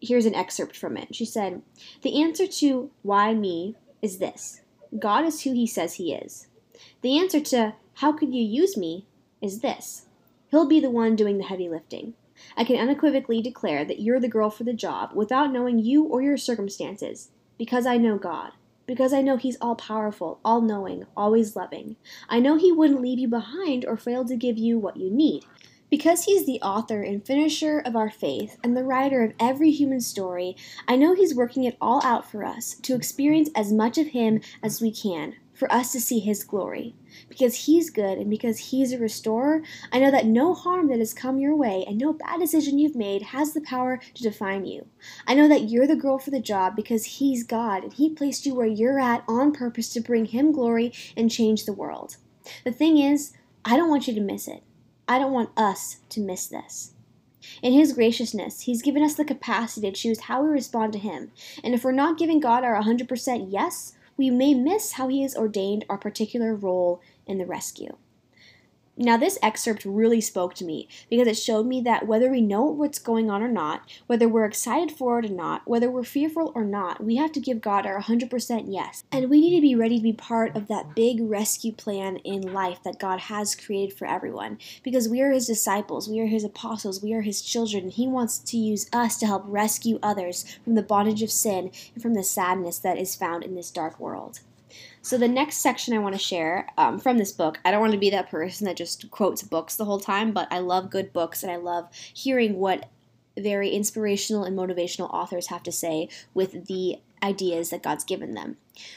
here's 0.00 0.26
an 0.26 0.34
excerpt 0.34 0.76
from 0.76 0.96
it. 0.96 1.14
She 1.14 1.24
said, 1.24 1.62
The 2.02 2.22
answer 2.22 2.46
to 2.46 2.90
why 3.02 3.34
me 3.34 3.76
is 4.02 4.18
this 4.18 4.60
God 4.98 5.24
is 5.24 5.42
who 5.42 5.52
he 5.52 5.66
says 5.66 5.94
he 5.94 6.12
is. 6.14 6.48
The 7.02 7.18
answer 7.18 7.40
to 7.40 7.74
how 7.94 8.12
could 8.12 8.34
you 8.34 8.42
use 8.42 8.76
me 8.76 9.06
is 9.40 9.60
this 9.60 10.06
He'll 10.48 10.66
be 10.66 10.80
the 10.80 10.90
one 10.90 11.16
doing 11.16 11.38
the 11.38 11.44
heavy 11.44 11.68
lifting. 11.68 12.14
I 12.56 12.64
can 12.64 12.76
unequivocally 12.76 13.40
declare 13.40 13.84
that 13.84 14.00
you're 14.00 14.20
the 14.20 14.28
girl 14.28 14.50
for 14.50 14.64
the 14.64 14.72
job 14.72 15.12
without 15.14 15.52
knowing 15.52 15.78
you 15.78 16.04
or 16.04 16.22
your 16.22 16.36
circumstances, 16.36 17.30
because 17.58 17.86
I 17.86 17.96
know 17.96 18.18
God. 18.18 18.52
Because 18.86 19.12
I 19.12 19.22
know 19.22 19.36
He's 19.36 19.56
all 19.60 19.74
powerful, 19.74 20.38
all 20.44 20.60
knowing, 20.60 21.06
always 21.16 21.56
loving. 21.56 21.96
I 22.28 22.38
know 22.38 22.56
He 22.56 22.70
wouldn't 22.70 23.00
leave 23.00 23.18
you 23.18 23.28
behind 23.28 23.84
or 23.84 23.96
fail 23.96 24.24
to 24.26 24.36
give 24.36 24.58
you 24.58 24.78
what 24.78 24.96
you 24.96 25.10
need. 25.10 25.44
Because 25.88 26.24
he's 26.24 26.46
the 26.46 26.60
author 26.62 27.00
and 27.02 27.24
finisher 27.24 27.78
of 27.78 27.94
our 27.94 28.10
faith 28.10 28.58
and 28.64 28.76
the 28.76 28.82
writer 28.82 29.22
of 29.22 29.34
every 29.38 29.70
human 29.70 30.00
story, 30.00 30.56
I 30.88 30.96
know 30.96 31.14
he's 31.14 31.34
working 31.34 31.62
it 31.62 31.76
all 31.80 32.04
out 32.04 32.28
for 32.28 32.44
us 32.44 32.74
to 32.82 32.96
experience 32.96 33.50
as 33.54 33.72
much 33.72 33.96
of 33.96 34.08
him 34.08 34.40
as 34.64 34.80
we 34.80 34.90
can, 34.90 35.36
for 35.54 35.72
us 35.72 35.92
to 35.92 36.00
see 36.00 36.18
his 36.18 36.42
glory. 36.42 36.96
Because 37.28 37.66
he's 37.66 37.90
good 37.90 38.18
and 38.18 38.28
because 38.28 38.58
he's 38.58 38.92
a 38.92 38.98
restorer, 38.98 39.62
I 39.92 40.00
know 40.00 40.10
that 40.10 40.26
no 40.26 40.54
harm 40.54 40.88
that 40.88 40.98
has 40.98 41.14
come 41.14 41.38
your 41.38 41.54
way 41.54 41.84
and 41.86 41.98
no 41.98 42.12
bad 42.12 42.40
decision 42.40 42.80
you've 42.80 42.96
made 42.96 43.22
has 43.22 43.54
the 43.54 43.60
power 43.60 44.00
to 44.14 44.22
define 44.24 44.66
you. 44.66 44.86
I 45.24 45.34
know 45.34 45.46
that 45.46 45.70
you're 45.70 45.86
the 45.86 45.94
girl 45.94 46.18
for 46.18 46.32
the 46.32 46.40
job 46.40 46.74
because 46.74 47.04
he's 47.04 47.44
God 47.44 47.84
and 47.84 47.92
he 47.92 48.10
placed 48.10 48.44
you 48.44 48.56
where 48.56 48.66
you're 48.66 48.98
at 48.98 49.22
on 49.28 49.52
purpose 49.52 49.88
to 49.90 50.00
bring 50.00 50.26
him 50.26 50.50
glory 50.50 50.92
and 51.16 51.30
change 51.30 51.64
the 51.64 51.72
world. 51.72 52.16
The 52.64 52.72
thing 52.72 52.98
is, 52.98 53.34
I 53.64 53.76
don't 53.76 53.90
want 53.90 54.08
you 54.08 54.14
to 54.14 54.20
miss 54.20 54.48
it. 54.48 54.64
I 55.08 55.18
don't 55.18 55.32
want 55.32 55.50
us 55.56 55.98
to 56.10 56.20
miss 56.20 56.46
this. 56.46 56.92
In 57.62 57.72
His 57.72 57.92
graciousness, 57.92 58.62
He's 58.62 58.82
given 58.82 59.02
us 59.02 59.14
the 59.14 59.24
capacity 59.24 59.90
to 59.90 59.96
choose 59.96 60.20
how 60.22 60.42
we 60.42 60.48
respond 60.48 60.92
to 60.94 60.98
Him. 60.98 61.30
And 61.62 61.74
if 61.74 61.84
we're 61.84 61.92
not 61.92 62.18
giving 62.18 62.40
God 62.40 62.64
our 62.64 62.82
100% 62.82 63.46
yes, 63.50 63.94
we 64.16 64.30
may 64.30 64.54
miss 64.54 64.92
how 64.92 65.08
He 65.08 65.22
has 65.22 65.36
ordained 65.36 65.84
our 65.88 65.98
particular 65.98 66.54
role 66.54 67.00
in 67.26 67.38
the 67.38 67.46
rescue. 67.46 67.96
Now, 68.98 69.18
this 69.18 69.38
excerpt 69.42 69.84
really 69.84 70.22
spoke 70.22 70.54
to 70.54 70.64
me 70.64 70.88
because 71.10 71.26
it 71.28 71.36
showed 71.36 71.66
me 71.66 71.82
that 71.82 72.06
whether 72.06 72.30
we 72.30 72.40
know 72.40 72.62
what's 72.62 72.98
going 72.98 73.30
on 73.30 73.42
or 73.42 73.48
not, 73.48 73.82
whether 74.06 74.26
we're 74.26 74.46
excited 74.46 74.90
for 74.90 75.18
it 75.18 75.26
or 75.26 75.34
not, 75.34 75.62
whether 75.66 75.90
we're 75.90 76.02
fearful 76.02 76.50
or 76.54 76.64
not, 76.64 77.04
we 77.04 77.16
have 77.16 77.30
to 77.32 77.40
give 77.40 77.60
God 77.60 77.84
our 77.84 78.00
100% 78.00 78.64
yes. 78.68 79.04
And 79.12 79.28
we 79.28 79.42
need 79.42 79.56
to 79.56 79.60
be 79.60 79.74
ready 79.74 79.98
to 79.98 80.02
be 80.02 80.14
part 80.14 80.56
of 80.56 80.68
that 80.68 80.94
big 80.94 81.18
rescue 81.20 81.72
plan 81.72 82.16
in 82.18 82.54
life 82.54 82.82
that 82.84 82.98
God 82.98 83.20
has 83.20 83.54
created 83.54 83.96
for 83.98 84.06
everyone 84.06 84.58
because 84.82 85.10
we 85.10 85.20
are 85.20 85.30
His 85.30 85.46
disciples, 85.46 86.08
we 86.08 86.20
are 86.20 86.26
His 86.26 86.44
apostles, 86.44 87.02
we 87.02 87.12
are 87.12 87.20
His 87.20 87.42
children, 87.42 87.84
and 87.84 87.92
He 87.92 88.06
wants 88.06 88.38
to 88.38 88.56
use 88.56 88.88
us 88.94 89.18
to 89.18 89.26
help 89.26 89.44
rescue 89.46 89.98
others 90.02 90.58
from 90.64 90.74
the 90.74 90.82
bondage 90.82 91.22
of 91.22 91.30
sin 91.30 91.70
and 91.92 92.02
from 92.02 92.14
the 92.14 92.24
sadness 92.24 92.78
that 92.78 92.96
is 92.96 93.14
found 93.14 93.44
in 93.44 93.54
this 93.54 93.70
dark 93.70 94.00
world. 94.00 94.40
So 95.06 95.16
the 95.16 95.28
next 95.28 95.58
section 95.58 95.94
I 95.94 96.00
want 96.00 96.16
to 96.16 96.20
share 96.20 96.66
um, 96.76 96.98
from 96.98 97.16
this 97.16 97.30
book, 97.30 97.60
I 97.64 97.70
don't 97.70 97.80
want 97.80 97.92
to 97.92 97.98
be 97.98 98.10
that 98.10 98.28
person 98.28 98.64
that 98.66 98.76
just 98.76 99.08
quotes 99.12 99.40
books 99.40 99.76
the 99.76 99.84
whole 99.84 100.00
time, 100.00 100.32
but 100.32 100.48
I 100.50 100.58
love 100.58 100.90
good 100.90 101.12
books 101.12 101.44
and 101.44 101.52
I 101.52 101.54
love 101.54 101.88
hearing 102.12 102.58
what 102.58 102.90
very 103.38 103.68
inspirational 103.68 104.42
and 104.42 104.58
motivational 104.58 105.08
authors 105.14 105.46
have 105.46 105.62
to 105.62 105.70
say 105.70 106.08
with 106.34 106.66
the 106.66 106.96
ideas 107.22 107.70
that 107.70 107.84
God's 107.84 108.02
given 108.02 108.34
them. 108.34 108.56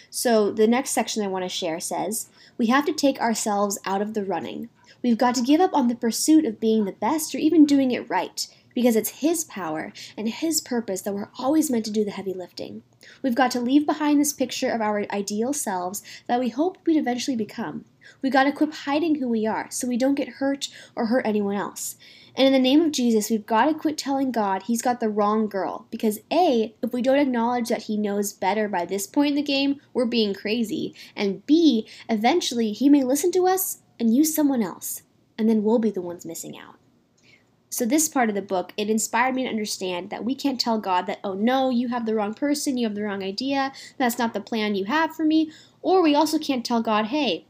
So 0.10 0.52
the 0.52 0.66
next 0.66 0.92
section 0.92 1.24
I 1.24 1.28
want 1.28 1.46
to 1.46 1.50
share 1.50 1.80
says, 1.80 2.28
We 2.58 2.66
have 2.68 2.86
to 2.88 2.94
take 2.94 3.22
ourselves 3.22 3.78
out 3.86 4.02
of 4.02 4.16
the 4.16 4.26
running. 4.26 4.70
We've 5.04 5.16
got 5.16 5.36
to 5.36 5.44
give 5.44 5.62
up 5.62 5.76
on 5.76 5.90
the 5.90 5.96
pursuit 5.96 6.44
of 6.44 6.60
being 6.60 6.86
the 6.86 6.92
best 6.92 7.36
or 7.36 7.38
even 7.38 7.68
doing 7.68 7.92
it 7.92 8.10
right 8.10 8.48
because 8.80 8.96
it's 8.96 9.20
His 9.20 9.44
power 9.44 9.92
and 10.16 10.30
His 10.30 10.62
purpose 10.62 11.02
that 11.02 11.14
we're 11.14 11.28
always 11.38 11.70
meant 11.70 11.84
to 11.84 11.92
do 11.92 12.06
the 12.06 12.12
heavy 12.12 12.32
lifting. 12.32 12.82
We've 13.22 13.36
got 13.36 13.52
to 13.52 13.60
leave 13.60 13.86
behind 13.86 14.22
this 14.22 14.32
picture 14.32 14.72
of 14.72 14.80
our 14.80 15.06
ideal 15.12 15.52
selves 15.52 16.02
that 16.28 16.40
we 16.40 16.48
hope 16.48 16.78
we'd 16.86 16.96
eventually 16.96 17.36
become. 17.36 17.84
We've 18.22 18.32
got 18.32 18.46
to 18.46 18.54
quit 18.54 18.74
hiding 18.74 19.16
who 19.16 19.28
we 19.28 19.46
are 19.46 19.68
so 19.70 19.86
we 19.86 19.98
don't 19.98 20.16
get 20.16 20.30
hurt 20.30 20.70
or 20.96 21.08
hurt 21.08 21.28
anyone 21.28 21.58
else. 21.58 21.98
And 22.38 22.48
in 22.48 22.54
the 22.54 22.60
name 22.60 22.80
of 22.80 22.94
Jesus, 22.94 23.30
we've 23.30 23.46
got 23.46 23.66
to 23.66 23.74
quit 23.74 23.98
telling 23.98 24.32
God 24.32 24.64
he's 24.64 24.82
got 24.82 25.02
the 25.02 25.10
wrong 25.10 25.50
girl. 25.50 25.86
Because 25.92 26.22
A, 26.32 26.74
if 26.82 26.94
we 26.94 27.02
don't 27.02 27.20
acknowledge 27.20 27.68
that 27.68 27.84
he 27.84 27.98
knows 27.98 28.32
better 28.32 28.70
by 28.70 28.86
this 28.86 29.08
point 29.08 29.32
in 29.32 29.36
the 29.36 29.42
game, 29.42 29.82
we're 29.94 30.06
being 30.06 30.34
crazy. 30.34 30.96
And 31.18 31.46
B, 31.46 31.86
eventually 32.08 32.72
he 32.72 32.88
may 32.88 33.04
listen 33.04 33.34
to 33.34 33.46
us 33.46 33.80
and 34.00 34.16
use 34.16 34.34
someone 34.34 34.64
else. 34.64 35.02
And 35.38 35.50
then 35.50 35.64
we'll 35.64 35.80
be 35.80 35.92
the 35.92 36.02
ones 36.02 36.26
missing 36.26 36.58
out. 36.58 36.79
So, 37.72 37.86
this 37.86 38.10
part 38.10 38.30
of 38.30 38.36
the 38.36 38.42
book, 38.42 38.74
it 38.78 38.90
inspired 38.90 39.36
me 39.36 39.44
to 39.44 39.50
understand 39.50 40.10
that 40.10 40.26
we 40.26 40.34
can't 40.34 40.60
tell 40.60 40.80
God 40.80 41.06
that, 41.06 41.20
oh 41.24 41.34
no, 41.34 41.70
you 41.70 41.90
have 41.90 42.06
the 42.06 42.16
wrong 42.16 42.34
person, 42.34 42.78
you 42.78 42.88
have 42.88 42.96
the 42.96 43.04
wrong 43.04 43.24
idea, 43.24 43.72
that's 43.98 44.18
not 44.18 44.34
the 44.34 44.42
plan 44.42 44.76
you 44.76 44.86
have 44.86 45.16
for 45.16 45.24
me. 45.24 45.52
Or 45.82 46.02
we 46.02 46.16
also 46.16 46.40
can't 46.40 46.66
tell 46.66 46.82
God, 46.82 47.06
hey, 47.06 47.46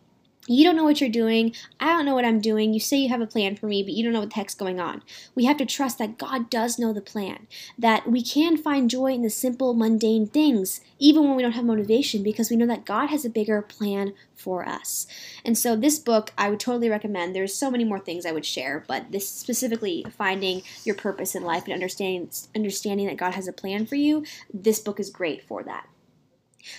you 0.47 0.63
don't 0.63 0.75
know 0.75 0.83
what 0.83 0.99
you're 0.99 1.09
doing. 1.09 1.53
I 1.79 1.87
don't 1.87 2.05
know 2.05 2.15
what 2.15 2.25
I'm 2.25 2.41
doing. 2.41 2.73
You 2.73 2.79
say 2.79 2.97
you 2.97 3.09
have 3.09 3.21
a 3.21 3.27
plan 3.27 3.55
for 3.55 3.67
me, 3.67 3.83
but 3.83 3.93
you 3.93 4.03
don't 4.03 4.13
know 4.13 4.21
what 4.21 4.29
the 4.29 4.35
heck's 4.35 4.55
going 4.55 4.79
on. 4.79 5.03
We 5.35 5.45
have 5.45 5.57
to 5.57 5.65
trust 5.65 5.99
that 5.99 6.17
God 6.17 6.49
does 6.49 6.79
know 6.79 6.91
the 6.91 7.01
plan, 7.01 7.47
that 7.77 8.09
we 8.09 8.23
can 8.23 8.57
find 8.57 8.89
joy 8.89 9.13
in 9.13 9.21
the 9.21 9.29
simple, 9.29 9.73
mundane 9.73 10.27
things, 10.27 10.81
even 10.97 11.23
when 11.23 11.35
we 11.35 11.43
don't 11.43 11.51
have 11.51 11.65
motivation, 11.65 12.23
because 12.23 12.49
we 12.49 12.55
know 12.55 12.65
that 12.67 12.85
God 12.85 13.07
has 13.07 13.25
a 13.25 13.29
bigger 13.29 13.61
plan 13.61 14.13
for 14.35 14.67
us. 14.67 15.05
And 15.45 15.57
so, 15.57 15.75
this 15.75 15.99
book 15.99 16.31
I 16.37 16.49
would 16.49 16.59
totally 16.59 16.89
recommend. 16.89 17.35
There's 17.35 17.53
so 17.53 17.69
many 17.69 17.83
more 17.83 17.99
things 17.99 18.25
I 18.25 18.31
would 18.31 18.45
share, 18.45 18.83
but 18.87 19.11
this 19.11 19.29
specifically 19.29 20.05
finding 20.17 20.63
your 20.83 20.95
purpose 20.95 21.35
in 21.35 21.43
life 21.43 21.65
and 21.65 21.73
understanding 21.73 22.29
understanding 22.55 23.07
that 23.07 23.17
God 23.17 23.35
has 23.35 23.47
a 23.47 23.53
plan 23.53 23.85
for 23.85 23.95
you, 23.95 24.23
this 24.53 24.79
book 24.79 24.99
is 24.99 25.09
great 25.09 25.43
for 25.43 25.63
that. 25.63 25.87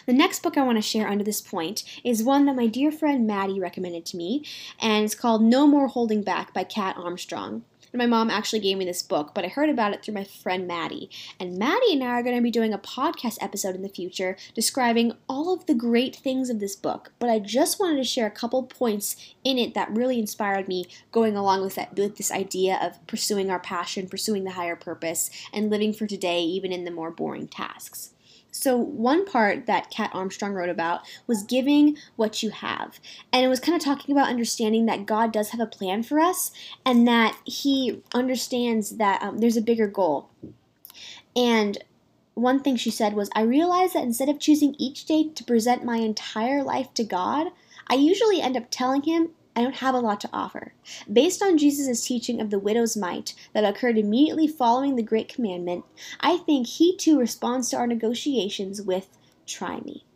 The 0.07 0.13
next 0.13 0.43
book 0.43 0.57
I 0.57 0.63
want 0.63 0.79
to 0.79 0.83
share 0.83 1.09
under 1.09 1.25
this 1.25 1.41
point 1.41 1.85
is 2.05 2.23
one 2.23 2.47
that 2.47 2.57
my 2.57 2.67
dear 2.67 2.93
friend 2.93 3.27
Maddie 3.27 3.61
recommended 3.61 4.05
to 4.07 4.17
me, 4.17 4.45
and 4.81 5.05
it's 5.05 5.15
called 5.15 5.43
No 5.43 5.67
More 5.67 5.89
Holding 5.89 6.23
Back 6.23 6.53
by 6.53 6.65
Kat 6.65 6.97
Armstrong. 6.97 7.65
And 7.93 7.99
my 7.99 8.07
mom 8.07 8.31
actually 8.31 8.61
gave 8.61 8.79
me 8.79 8.85
this 8.85 9.03
book, 9.03 9.33
but 9.35 9.45
I 9.45 9.49
heard 9.49 9.69
about 9.69 9.93
it 9.93 10.05
through 10.05 10.15
my 10.15 10.25
friend 10.25 10.67
Maddie. 10.67 11.11
And 11.39 11.59
Maddie 11.59 11.93
and 11.93 12.05
I 12.05 12.09
are 12.09 12.23
going 12.23 12.37
to 12.37 12.43
be 12.43 12.51
doing 12.51 12.73
a 12.73 12.79
podcast 12.79 13.39
episode 13.41 13.75
in 13.75 13.83
the 13.83 13.89
future 13.89 14.37
describing 14.55 15.15
all 15.29 15.53
of 15.53 15.67
the 15.67 15.75
great 15.75 16.15
things 16.15 16.51
of 16.51 16.61
this 16.61 16.77
book. 16.77 17.13
But 17.19 17.31
I 17.31 17.39
just 17.39 17.81
wanted 17.81 17.97
to 17.97 18.05
share 18.05 18.27
a 18.27 18.31
couple 18.31 18.63
points 18.63 19.17
in 19.43 19.59
it 19.59 19.75
that 19.75 19.91
really 19.91 20.19
inspired 20.19 20.69
me 20.69 20.87
going 21.11 21.37
along 21.37 21.63
with 21.63 21.75
that 21.75 21.97
with 21.97 22.17
this 22.17 22.31
idea 22.31 22.79
of 22.81 23.05
pursuing 23.07 23.51
our 23.51 23.61
passion, 23.61 24.09
pursuing 24.09 24.45
the 24.45 24.53
higher 24.53 24.77
purpose, 24.77 25.31
and 25.53 25.71
living 25.71 25.93
for 25.93 26.07
today 26.07 26.43
even 26.43 26.73
in 26.73 26.85
the 26.85 26.91
more 26.91 27.11
boring 27.11 27.49
tasks. 27.49 28.13
So, 28.51 28.77
one 28.77 29.25
part 29.25 29.67
that 29.67 29.91
Kat 29.91 30.11
Armstrong 30.13 30.55
wrote 30.55 30.69
about 30.69 31.03
was 31.27 31.43
giving 31.43 31.97
what 32.17 32.43
you 32.43 32.51
have. 32.51 32.99
And 33.33 33.45
it 33.45 33.49
was 33.49 33.61
kind 33.61 33.77
of 33.77 33.85
talking 33.85 34.15
about 34.15 34.29
understanding 34.29 34.87
that 34.87 35.07
God 35.07 35.33
does 35.33 35.51
have 35.51 35.61
a 35.61 35.67
plan 35.67 36.03
for 36.03 36.19
us 36.19 36.51
and 36.85 37.07
that 37.07 37.39
He 37.45 38.03
understands 38.13 38.97
that 38.97 39.23
um, 39.23 39.39
there's 39.39 39.57
a 39.57 39.63
bigger 39.63 39.87
goal. 39.87 40.31
And 41.37 41.79
one 42.35 42.61
thing 42.61 42.77
she 42.77 42.91
said 42.91 43.15
was, 43.15 43.31
I 43.35 43.43
realized 43.43 43.95
that 43.95 44.03
instead 44.03 44.29
of 44.29 44.41
choosing 44.41 44.75
each 44.79 45.05
day 45.05 45.29
to 45.35 45.45
present 45.45 45.85
my 45.85 45.99
entire 45.99 46.63
life 46.63 46.93
to 46.95 47.05
God, 47.05 47.49
I 47.87 47.95
usually 47.95 48.41
end 48.41 48.57
up 48.57 48.67
telling 48.71 49.03
Him 49.03 49.31
I 49.61 49.63
don't 49.63 49.77
have 49.77 49.95
a 49.95 50.01
lot 50.01 50.23
to 50.23 50.31
offer. 50.33 50.73
Based 51.13 51.43
on 51.43 51.59
Jesus' 51.59 52.07
teaching 52.07 52.41
of 52.41 52.49
the 52.49 52.59
widow's 52.59 52.97
mite 52.97 53.35
that 53.53 53.63
occurred 53.63 53.99
immediately 53.99 54.49
following 54.49 54.97
the 54.97 55.03
Great 55.03 55.29
Commandment, 55.29 55.85
I 56.19 56.39
think 56.39 56.67
he 56.67 56.97
too 56.97 57.19
responds 57.19 57.69
to 57.69 57.77
our 57.77 57.87
negotiations 57.87 58.81
with, 58.81 59.19
Try 59.47 59.81
me. 59.81 60.07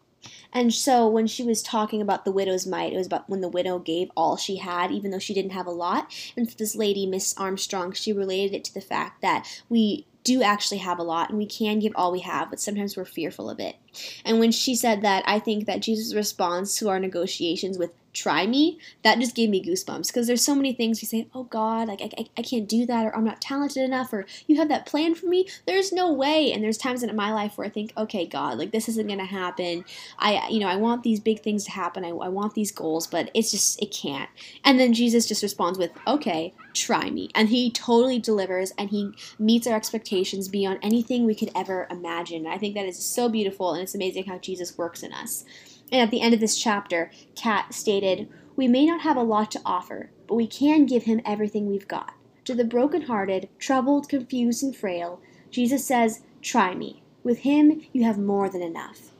And 0.51 0.73
so 0.73 1.07
when 1.07 1.27
she 1.27 1.43
was 1.43 1.63
talking 1.63 2.01
about 2.01 2.25
the 2.25 2.33
widow's 2.33 2.67
mite, 2.67 2.95
it 2.95 2.97
was 2.97 3.07
about 3.07 3.29
when 3.29 3.43
the 3.43 3.49
widow 3.51 3.79
gave 3.79 4.11
all 4.17 4.39
she 4.39 4.57
had, 4.57 4.91
even 4.91 5.11
though 5.11 5.19
she 5.19 5.35
didn't 5.35 5.53
have 5.53 5.67
a 5.67 5.71
lot. 5.71 6.11
And 6.39 6.51
for 6.51 6.57
this 6.57 6.75
lady, 6.75 7.05
Miss 7.05 7.37
Armstrong, 7.37 7.93
she 7.93 8.15
related 8.15 8.55
it 8.55 8.65
to 8.65 8.73
the 8.73 8.81
fact 8.81 9.21
that 9.21 9.47
we 9.69 10.07
do 10.23 10.43
actually 10.43 10.79
have 10.79 10.99
a 10.99 11.03
lot 11.03 11.29
and 11.29 11.37
we 11.37 11.45
can 11.45 11.81
give 11.81 11.93
all 11.95 12.11
we 12.11 12.21
have, 12.21 12.49
but 12.49 12.61
sometimes 12.61 12.97
we're 12.97 13.05
fearful 13.05 13.51
of 13.51 13.61
it. 13.61 13.77
And 14.25 14.39
when 14.39 14.53
she 14.53 14.75
said 14.75 15.03
that, 15.03 15.23
I 15.27 15.39
think 15.39 15.67
that 15.67 15.83
Jesus 15.83 16.15
responds 16.15 16.79
to 16.79 16.89
our 16.89 16.99
negotiations 16.99 17.77
with 17.77 17.91
try 18.15 18.47
me, 18.47 18.79
that 19.03 19.19
just 19.19 19.35
gave 19.35 19.51
me 19.51 19.63
goosebumps 19.63 20.07
because 20.07 20.27
there's 20.27 20.45
so 20.45 20.55
many 20.55 20.73
things 20.73 21.03
we 21.03 21.07
say, 21.07 21.27
oh 21.35 21.43
God, 21.45 21.89
like 21.89 22.01
I, 22.01 22.27
I, 22.39 22.43
can't 22.43 22.69
do 22.69 22.87
that, 22.87 23.05
or 23.05 23.15
I'm 23.15 23.25
not 23.25 23.41
talented 23.41 23.83
enough, 23.83 24.13
or 24.13 24.25
you 24.47 24.57
have 24.57 24.69
that 24.69 24.87
plan 24.87 25.15
for 25.15 25.27
me. 25.27 25.49
There's 25.67 25.93
no 25.93 26.13
way. 26.13 26.53
And 26.53 26.63
there's 26.63 26.79
times 26.79 27.03
in 27.03 27.15
my 27.15 27.33
life 27.33 27.59
where 27.59 27.67
I 27.67 27.71
think, 27.71 27.93
okay, 27.97 28.25
God, 28.25 28.57
like 28.57 28.71
this 28.71 28.89
isn't 28.89 29.09
gonna 29.09 29.27
happen. 29.27 29.85
I, 30.19 30.49
you 30.49 30.61
know, 30.61 30.69
I 30.69 30.77
want 30.77 31.03
these 31.03 31.21
big 31.21 31.43
things 31.43 31.65
to 31.65 31.73
happen. 31.73 32.05
I, 32.05 32.11
I 32.11 32.29
want 32.29 32.55
these 32.55 32.71
goals, 32.71 33.07
but 33.07 33.31
it's 33.35 33.51
just 33.51 33.83
it 33.83 33.91
can't. 33.93 34.31
And 34.65 34.79
then 34.79 34.95
Jesus 34.95 35.27
just 35.27 35.43
responds 35.43 35.79
with, 35.79 35.91
okay, 36.07 36.55
try 36.73 37.11
me, 37.11 37.31
and 37.35 37.49
He 37.49 37.71
totally 37.71 38.21
delivers, 38.21 38.73
and 38.79 38.91
He 38.91 39.13
meets 39.39 39.67
our 39.67 39.77
expectations 39.77 40.49
beyond 40.49 40.79
anything 40.83 41.25
we 41.25 41.35
could 41.35 41.51
ever 41.57 41.89
imagine. 41.91 42.47
And 42.47 42.55
I 42.55 42.59
think 42.59 42.75
that 42.77 42.87
is 42.87 43.05
so 43.05 43.29
beautiful, 43.29 43.73
and 43.73 43.83
it's 43.83 43.95
amazing 43.95 44.25
how 44.27 44.39
Jesus 44.39 44.79
works 44.79 45.03
in 45.03 45.13
us. 45.13 45.45
And 45.93 46.01
at 46.01 46.11
the 46.11 46.21
end 46.21 46.35
of 46.35 46.41
this 46.41 46.57
chapter, 46.57 47.11
Kat 47.35 47.73
stated, 47.75 48.29
We 48.57 48.69
may 48.69 48.87
not 48.87 49.03
have 49.03 49.17
a 49.17 49.23
lot 49.23 49.51
to 49.53 49.61
offer, 49.65 50.11
but 50.27 50.35
we 50.35 50.47
can 50.47 50.87
give 50.87 51.05
him 51.05 51.21
everything 51.25 51.69
we've 51.69 51.89
got. 51.89 52.15
To 52.47 52.55
the 52.55 52.65
broken-hearted, 52.65 53.49
troubled, 53.59 54.09
confused, 54.09 54.63
and 54.63 54.75
frail, 54.75 55.21
Jesus 55.51 55.85
says, 55.85 56.23
Try 56.43 56.75
me. 56.75 57.03
With 57.23 57.39
him, 57.39 57.83
you 57.93 58.05
have 58.05 58.19
more 58.19 58.51
than 58.51 58.63
enough. 58.63 59.11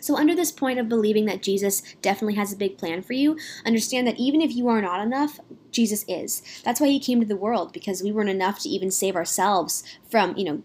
So, 0.00 0.16
under 0.16 0.34
this 0.34 0.52
point 0.52 0.78
of 0.78 0.88
believing 0.88 1.24
that 1.26 1.42
Jesus 1.42 1.82
definitely 2.00 2.34
has 2.34 2.52
a 2.52 2.56
big 2.56 2.78
plan 2.78 3.02
for 3.02 3.12
you, 3.12 3.36
understand 3.64 4.06
that 4.06 4.18
even 4.18 4.40
if 4.40 4.54
you 4.54 4.68
are 4.68 4.82
not 4.82 5.00
enough, 5.00 5.40
Jesus 5.70 6.04
is. 6.06 6.42
That's 6.64 6.80
why 6.80 6.88
he 6.88 7.00
came 7.00 7.20
to 7.20 7.26
the 7.26 7.36
world, 7.36 7.72
because 7.72 8.02
we 8.02 8.12
weren't 8.12 8.28
enough 8.28 8.60
to 8.60 8.68
even 8.68 8.90
save 8.90 9.16
ourselves 9.16 9.82
from, 10.08 10.36
you 10.36 10.44
know, 10.44 10.62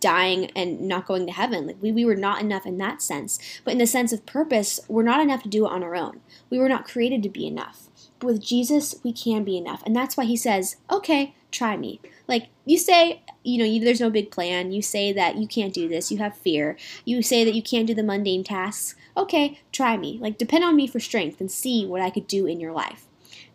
dying 0.00 0.50
and 0.56 0.80
not 0.80 1.06
going 1.06 1.26
to 1.26 1.32
heaven. 1.32 1.66
Like 1.66 1.76
we, 1.80 1.92
we 1.92 2.04
were 2.04 2.16
not 2.16 2.40
enough 2.40 2.66
in 2.66 2.78
that 2.78 3.02
sense. 3.02 3.38
But 3.64 3.72
in 3.72 3.78
the 3.78 3.86
sense 3.86 4.12
of 4.12 4.26
purpose, 4.26 4.80
we're 4.88 5.02
not 5.02 5.20
enough 5.20 5.42
to 5.42 5.48
do 5.48 5.66
it 5.66 5.72
on 5.72 5.82
our 5.82 5.96
own. 5.96 6.20
We 6.50 6.58
were 6.58 6.68
not 6.68 6.86
created 6.86 7.22
to 7.24 7.28
be 7.28 7.46
enough. 7.46 7.88
But 8.18 8.26
with 8.28 8.42
Jesus, 8.42 8.94
we 9.02 9.12
can 9.12 9.42
be 9.42 9.56
enough. 9.56 9.82
And 9.84 9.96
that's 9.96 10.16
why 10.16 10.24
he 10.24 10.36
says, 10.36 10.76
okay, 10.90 11.34
try 11.50 11.76
me. 11.76 12.00
Like 12.28 12.48
you 12.64 12.78
say, 12.78 13.22
you 13.42 13.58
know, 13.58 13.64
you, 13.64 13.84
there's 13.84 14.00
no 14.00 14.10
big 14.10 14.30
plan. 14.30 14.72
You 14.72 14.82
say 14.82 15.12
that 15.12 15.36
you 15.36 15.48
can't 15.48 15.74
do 15.74 15.88
this. 15.88 16.12
You 16.12 16.18
have 16.18 16.36
fear. 16.36 16.76
You 17.04 17.22
say 17.22 17.44
that 17.44 17.54
you 17.54 17.62
can't 17.62 17.86
do 17.86 17.94
the 17.94 18.02
mundane 18.02 18.44
tasks. 18.44 18.94
Okay, 19.16 19.60
try 19.72 19.96
me. 19.96 20.18
Like 20.20 20.38
depend 20.38 20.64
on 20.64 20.76
me 20.76 20.86
for 20.86 21.00
strength 21.00 21.40
and 21.40 21.50
see 21.50 21.84
what 21.84 22.00
I 22.00 22.10
could 22.10 22.26
do 22.26 22.46
in 22.46 22.60
your 22.60 22.72
life. 22.72 23.06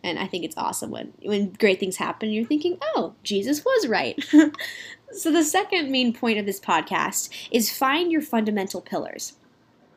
And 0.03 0.19
I 0.19 0.27
think 0.27 0.46
it's 0.46 0.57
awesome 0.57 0.91
when 0.91 1.13
when 1.24 1.53
great 1.53 1.79
things 1.79 1.98
happen. 1.98 2.29
You're 2.29 2.46
thinking, 2.46 2.77
oh, 2.96 3.15
Jesus 3.24 3.65
was 3.65 3.88
right. 3.88 4.24
So, 5.12 5.32
the 5.32 5.44
second 5.44 5.90
main 5.90 6.14
point 6.14 6.38
of 6.38 6.46
this 6.46 6.60
podcast 6.60 7.30
is 7.50 7.76
find 7.76 8.12
your 8.12 8.22
fundamental 8.22 8.82
pillars. 8.82 9.34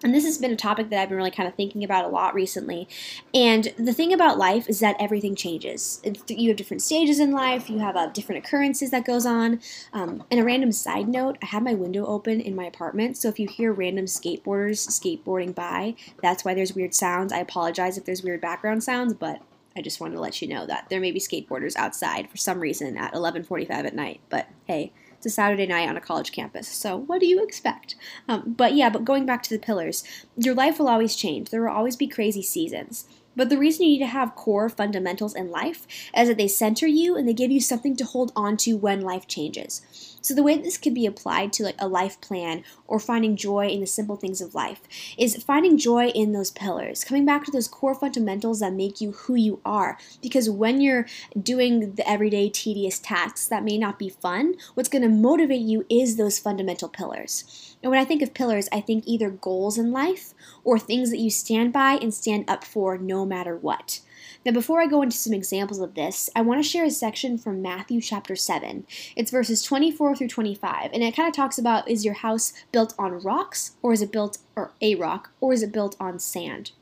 And 0.03 0.15
this 0.15 0.25
has 0.25 0.39
been 0.39 0.53
a 0.53 0.57
topic 0.57 0.89
that 0.89 1.03
I've 1.03 1.09
been 1.11 1.19
really 1.19 1.31
kind 1.31 1.49
of 1.49 1.55
thinking 1.55 1.85
about 1.85 2.07
a 2.07 2.09
lot 2.09 2.33
recently. 2.33 2.89
And 3.35 3.75
the 3.77 3.93
thing 3.93 4.15
about 4.15 4.39
life 4.39 4.67
is 4.67 4.81
that 4.81 4.97
everything 4.99 5.35
changes. 5.35 6.01
You 6.27 6.49
have 6.49 6.57
different 6.57 6.81
stages 6.81 7.21
in 7.21 7.33
life. 7.33 7.69
You 7.69 7.81
have 7.81 7.97
uh, 7.97 8.07
different 8.07 8.45
occurrences 8.45 8.91
that 8.93 9.05
goes 9.05 9.27
on. 9.27 9.61
Um, 9.93 10.25
and 10.31 10.41
a 10.41 10.45
random 10.45 10.73
side 10.73 11.09
note: 11.09 11.37
I 11.43 11.47
have 11.47 11.63
my 11.63 11.75
window 11.75 12.07
open 12.07 12.41
in 12.41 12.57
my 12.57 12.65
apartment, 12.65 13.19
so 13.19 13.29
if 13.29 13.39
you 13.39 13.47
hear 13.47 13.73
random 13.73 14.07
skateboarders 14.07 14.89
skateboarding 14.89 15.55
by, 15.55 15.97
that's 16.23 16.45
why 16.45 16.55
there's 16.55 16.75
weird 16.75 16.95
sounds. 16.95 17.33
I 17.33 17.39
apologize 17.39 17.99
if 17.99 18.05
there's 18.07 18.23
weird 18.23 18.41
background 18.41 18.83
sounds, 18.83 19.13
but 19.13 19.43
I 19.77 19.83
just 19.83 20.01
wanted 20.01 20.15
to 20.15 20.21
let 20.21 20.41
you 20.41 20.49
know 20.49 20.67
that 20.67 20.89
there 20.89 21.01
may 21.01 21.13
be 21.13 21.21
skateboarders 21.21 21.77
outside 21.77 22.31
for 22.31 22.37
some 22.37 22.61
reason 22.61 22.97
at 22.97 23.13
11:45 23.13 23.71
at 23.71 23.95
night. 23.95 24.21
But 24.31 24.49
hey, 24.67 24.93
it's 25.21 25.27
a 25.27 25.31
Saturday 25.31 25.67
night 25.67 25.87
on 25.87 25.99
a 25.99 26.01
college 26.01 26.33
campus, 26.33 26.67
so 26.67 26.97
what 26.97 27.21
do 27.21 27.27
you 27.27 27.45
expect? 27.45 27.95
Um, 28.27 28.55
but 28.57 28.73
yeah, 28.75 28.89
but 28.89 29.05
going 29.05 29.27
back 29.27 29.43
to 29.43 29.51
the 29.51 29.59
pillars, 29.59 30.03
your 30.35 30.55
life 30.55 30.79
will 30.79 30.89
always 30.89 31.15
change. 31.15 31.51
There 31.51 31.61
will 31.61 31.77
always 31.77 31.95
be 31.95 32.09
crazy 32.09 32.41
seasons. 32.41 33.05
But 33.37 33.49
the 33.49 33.59
reason 33.59 33.85
you 33.85 33.93
need 33.93 33.99
to 34.01 34.07
have 34.07 34.35
core 34.35 34.69
fundamentals 34.69 35.35
in 35.35 35.51
life 35.51 35.87
is 36.17 36.29
that 36.29 36.37
they 36.37 36.49
center 36.49 36.87
you 36.87 37.17
and 37.17 37.29
they 37.29 37.33
give 37.33 37.51
you 37.51 37.61
something 37.61 37.97
to 37.97 38.05
hold 38.05 38.33
on 38.35 38.57
to 38.59 38.77
when 38.77 39.01
life 39.01 39.27
changes. 39.29 39.83
So 40.21 40.35
the 40.35 40.43
way 40.43 40.59
this 40.59 40.77
could 40.77 40.95
be 40.95 41.07
applied 41.07 41.53
to 41.55 41.65
like 41.65 41.77
a 41.79 41.89
life 41.89 42.21
plan 42.21 42.63
or 42.87 42.99
finding 42.99 43.37
joy 43.37 43.69
in 43.69 43.81
the 43.81 43.87
simple 43.87 44.17
things 44.17 44.41
of 44.41 44.55
life 44.55 44.83
is 45.17 45.43
finding 45.43 45.79
joy 45.79 46.09
in 46.09 46.33
those 46.33 46.51
pillars, 46.51 47.05
coming 47.05 47.25
back 47.25 47.45
to 47.45 47.51
those 47.51 47.69
core 47.69 47.95
fundamentals 47.95 48.61
that 48.61 48.73
make 48.73 49.01
you 49.01 49.13
who 49.13 49.35
you 49.35 49.61
are. 49.65 49.97
Because 50.21 50.51
when 50.51 50.81
you're 50.81 51.07
doing 51.41 51.95
the 51.95 52.09
everyday 52.09 52.51
tedious 52.51 52.99
tasks 52.99 53.47
that 53.47 53.65
may 53.65 53.79
not 53.79 53.99
be 53.99 54.09
fun, 54.09 54.57
what's 54.75 54.89
going 54.89 55.03
to 55.03 55.09
motivate 55.09 55.63
you 55.63 55.87
is 55.89 56.17
those 56.17 56.39
fundamental 56.39 56.89
pillars. 56.89 57.70
And 57.83 57.91
when 57.91 58.01
I 58.01 58.05
think 58.05 58.23
of 58.23 58.35
pillars, 58.35 58.69
I 58.73 58.81
think 58.81 59.05
either 59.07 59.31
goals 59.31 59.79
in 59.79 59.93
life 59.93 60.35
or 60.65 60.79
things 60.79 61.11
that 61.11 61.19
you 61.19 61.31
stand 61.31 61.73
by 61.73 61.95
and 61.95 62.13
stand 62.13 62.49
up 62.49 62.65
for 62.65 62.99
no 62.99 63.25
matter 63.25 63.57
what. 63.57 64.01
Now, 64.45 64.53
before 64.53 64.81
I 64.81 64.87
go 64.87 65.03
into 65.03 65.17
some 65.17 65.33
examples 65.33 65.81
of 65.81 65.95
this, 65.95 66.31
I 66.35 66.43
want 66.43 66.63
to 66.63 66.69
share 66.69 66.85
a 66.85 66.91
section 66.91 67.39
from 67.39 67.63
Matthew 67.63 68.01
chapter 68.01 68.37
7. 68.37 68.87
It's 69.17 69.31
verses 69.31 69.63
24 69.63 70.17
through 70.17 70.29
25, 70.29 70.91
and 70.93 71.03
it 71.03 71.17
kind 71.17 71.29
of 71.29 71.35
talks 71.35 71.59
about 71.59 71.89
is 71.89 72.05
your 72.05 72.15
house 72.15 72.53
built 72.73 72.95
on 72.99 73.21
rocks, 73.21 73.77
or 73.83 73.93
is 73.93 74.03
it 74.03 74.13
built, 74.13 74.39
or 74.57 74.73
a 74.81 74.95
rock, 74.95 75.31
or 75.41 75.53
is 75.53 75.63
it 75.63 75.73
built 75.73 75.97
on 76.01 76.19
sand? 76.19 76.73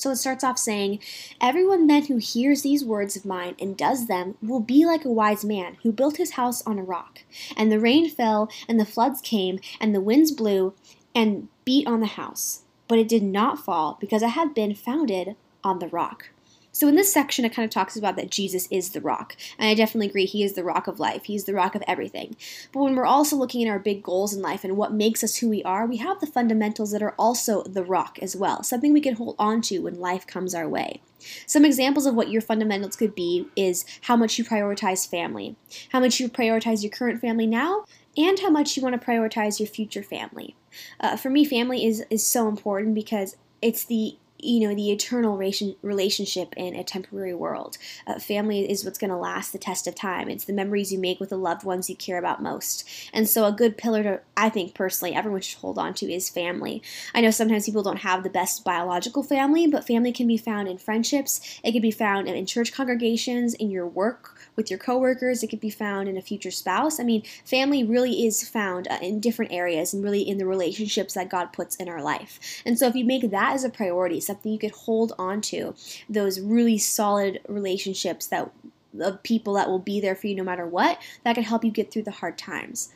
So 0.00 0.10
it 0.10 0.16
starts 0.16 0.42
off 0.42 0.56
saying, 0.56 0.98
Everyone 1.42 1.86
then 1.86 2.06
who 2.06 2.16
hears 2.16 2.62
these 2.62 2.82
words 2.82 3.16
of 3.16 3.26
mine 3.26 3.54
and 3.60 3.76
does 3.76 4.06
them 4.06 4.34
will 4.40 4.60
be 4.60 4.86
like 4.86 5.04
a 5.04 5.12
wise 5.12 5.44
man 5.44 5.76
who 5.82 5.92
built 5.92 6.16
his 6.16 6.32
house 6.32 6.62
on 6.66 6.78
a 6.78 6.82
rock. 6.82 7.20
And 7.54 7.70
the 7.70 7.78
rain 7.78 8.08
fell, 8.08 8.50
and 8.66 8.80
the 8.80 8.86
floods 8.86 9.20
came, 9.20 9.60
and 9.78 9.94
the 9.94 10.00
winds 10.00 10.32
blew 10.32 10.72
and 11.14 11.48
beat 11.66 11.86
on 11.86 12.00
the 12.00 12.06
house. 12.06 12.62
But 12.88 12.98
it 12.98 13.08
did 13.08 13.22
not 13.22 13.62
fall 13.62 13.98
because 14.00 14.22
it 14.22 14.30
had 14.30 14.54
been 14.54 14.74
founded 14.74 15.36
on 15.62 15.80
the 15.80 15.88
rock. 15.88 16.30
So 16.72 16.88
in 16.88 16.94
this 16.94 17.12
section, 17.12 17.44
it 17.44 17.54
kind 17.54 17.64
of 17.64 17.70
talks 17.70 17.96
about 17.96 18.16
that 18.16 18.30
Jesus 18.30 18.68
is 18.70 18.90
the 18.90 19.00
rock. 19.00 19.36
And 19.58 19.68
I 19.68 19.74
definitely 19.74 20.08
agree, 20.08 20.26
he 20.26 20.44
is 20.44 20.54
the 20.54 20.64
rock 20.64 20.86
of 20.86 21.00
life. 21.00 21.24
He's 21.24 21.44
the 21.44 21.54
rock 21.54 21.74
of 21.74 21.82
everything. 21.86 22.36
But 22.72 22.82
when 22.82 22.94
we're 22.94 23.06
also 23.06 23.36
looking 23.36 23.66
at 23.66 23.70
our 23.70 23.78
big 23.78 24.02
goals 24.02 24.32
in 24.32 24.42
life 24.42 24.64
and 24.64 24.76
what 24.76 24.92
makes 24.92 25.24
us 25.24 25.36
who 25.36 25.48
we 25.48 25.62
are, 25.64 25.86
we 25.86 25.96
have 25.96 26.20
the 26.20 26.26
fundamentals 26.26 26.92
that 26.92 27.02
are 27.02 27.14
also 27.18 27.62
the 27.64 27.84
rock 27.84 28.18
as 28.22 28.36
well, 28.36 28.62
something 28.62 28.92
we 28.92 29.00
can 29.00 29.16
hold 29.16 29.36
on 29.38 29.60
to 29.62 29.80
when 29.80 30.00
life 30.00 30.26
comes 30.26 30.54
our 30.54 30.68
way. 30.68 31.00
Some 31.46 31.64
examples 31.64 32.06
of 32.06 32.14
what 32.14 32.30
your 32.30 32.40
fundamentals 32.40 32.96
could 32.96 33.14
be 33.14 33.46
is 33.56 33.84
how 34.02 34.16
much 34.16 34.38
you 34.38 34.44
prioritize 34.44 35.08
family, 35.08 35.56
how 35.90 36.00
much 36.00 36.18
you 36.20 36.28
prioritize 36.28 36.82
your 36.82 36.90
current 36.90 37.20
family 37.20 37.46
now, 37.46 37.84
and 38.16 38.38
how 38.40 38.50
much 38.50 38.76
you 38.76 38.82
want 38.82 38.98
to 38.98 39.06
prioritize 39.06 39.60
your 39.60 39.68
future 39.68 40.02
family. 40.02 40.56
Uh, 40.98 41.16
for 41.16 41.30
me, 41.30 41.44
family 41.44 41.84
is, 41.84 42.04
is 42.10 42.26
so 42.26 42.48
important 42.48 42.94
because 42.94 43.36
it's 43.60 43.84
the 43.84 44.16
you 44.42 44.60
know 44.60 44.74
the 44.74 44.90
eternal 44.90 45.36
relationship 45.36 46.54
in 46.56 46.74
a 46.74 46.84
temporary 46.84 47.34
world. 47.34 47.78
Uh, 48.06 48.18
family 48.18 48.70
is 48.70 48.84
what's 48.84 48.98
going 48.98 49.10
to 49.10 49.16
last 49.16 49.52
the 49.52 49.58
test 49.58 49.86
of 49.86 49.94
time. 49.94 50.28
It's 50.28 50.44
the 50.44 50.52
memories 50.52 50.92
you 50.92 50.98
make 50.98 51.20
with 51.20 51.30
the 51.30 51.36
loved 51.36 51.64
ones 51.64 51.88
you 51.88 51.96
care 51.96 52.18
about 52.18 52.42
most. 52.42 52.88
And 53.12 53.28
so, 53.28 53.46
a 53.46 53.52
good 53.52 53.76
pillar 53.76 54.02
to, 54.02 54.20
I 54.36 54.48
think 54.48 54.74
personally, 54.74 55.14
everyone 55.14 55.40
should 55.40 55.60
hold 55.60 55.78
on 55.78 55.94
to 55.94 56.12
is 56.12 56.28
family. 56.28 56.82
I 57.14 57.20
know 57.20 57.30
sometimes 57.30 57.66
people 57.66 57.82
don't 57.82 57.98
have 57.98 58.22
the 58.22 58.30
best 58.30 58.64
biological 58.64 59.22
family, 59.22 59.66
but 59.66 59.86
family 59.86 60.12
can 60.12 60.26
be 60.26 60.36
found 60.36 60.68
in 60.68 60.78
friendships. 60.78 61.60
It 61.62 61.72
can 61.72 61.82
be 61.82 61.90
found 61.90 62.28
in 62.28 62.46
church 62.46 62.72
congregations, 62.72 63.54
in 63.54 63.70
your 63.70 63.86
work 63.86 64.39
with 64.56 64.70
your 64.70 64.78
coworkers. 64.78 65.42
It 65.42 65.48
could 65.48 65.60
be 65.60 65.70
found 65.70 66.08
in 66.08 66.16
a 66.16 66.22
future 66.22 66.50
spouse. 66.50 67.00
I 67.00 67.04
mean, 67.04 67.22
family 67.44 67.84
really 67.84 68.26
is 68.26 68.48
found 68.48 68.88
uh, 68.88 68.98
in 69.00 69.20
different 69.20 69.52
areas 69.52 69.94
and 69.94 70.02
really 70.02 70.22
in 70.22 70.38
the 70.38 70.46
relationships 70.46 71.14
that 71.14 71.30
God 71.30 71.52
puts 71.52 71.76
in 71.76 71.88
our 71.88 72.02
life. 72.02 72.62
And 72.64 72.78
so, 72.78 72.86
if 72.86 72.94
you 72.94 73.04
make 73.04 73.30
that 73.30 73.54
as 73.54 73.64
a 73.64 73.70
priority, 73.70 74.20
something 74.20 74.52
you 74.52 74.58
could 74.58 74.70
hold 74.72 75.12
on 75.18 75.40
to, 75.42 75.74
those 76.08 76.40
really 76.40 76.78
solid 76.78 77.40
relationships 77.48 78.26
that 78.28 78.50
of 78.98 79.22
people 79.22 79.54
that 79.54 79.68
will 79.68 79.78
be 79.78 80.00
there 80.00 80.16
for 80.16 80.26
you 80.26 80.34
no 80.34 80.42
matter 80.42 80.66
what, 80.66 81.00
that 81.24 81.34
can 81.34 81.44
help 81.44 81.64
you 81.64 81.70
get 81.70 81.92
through 81.92 82.02
the 82.02 82.10
hard 82.10 82.36
times. 82.36 82.92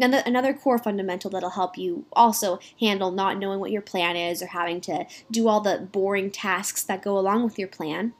And 0.00 0.14
another 0.14 0.52
core 0.52 0.78
fundamental 0.78 1.30
that'll 1.30 1.50
help 1.50 1.78
you 1.78 2.04
also 2.12 2.58
handle 2.80 3.12
not 3.12 3.38
knowing 3.38 3.60
what 3.60 3.70
your 3.70 3.82
plan 3.82 4.16
is 4.16 4.42
or 4.42 4.48
having 4.48 4.80
to 4.82 5.06
do 5.30 5.46
all 5.46 5.60
the 5.60 5.88
boring 5.92 6.30
tasks 6.30 6.82
that 6.84 7.02
go 7.02 7.16
along 7.16 7.44
with 7.44 7.58
your 7.58 7.68
plan 7.68 8.12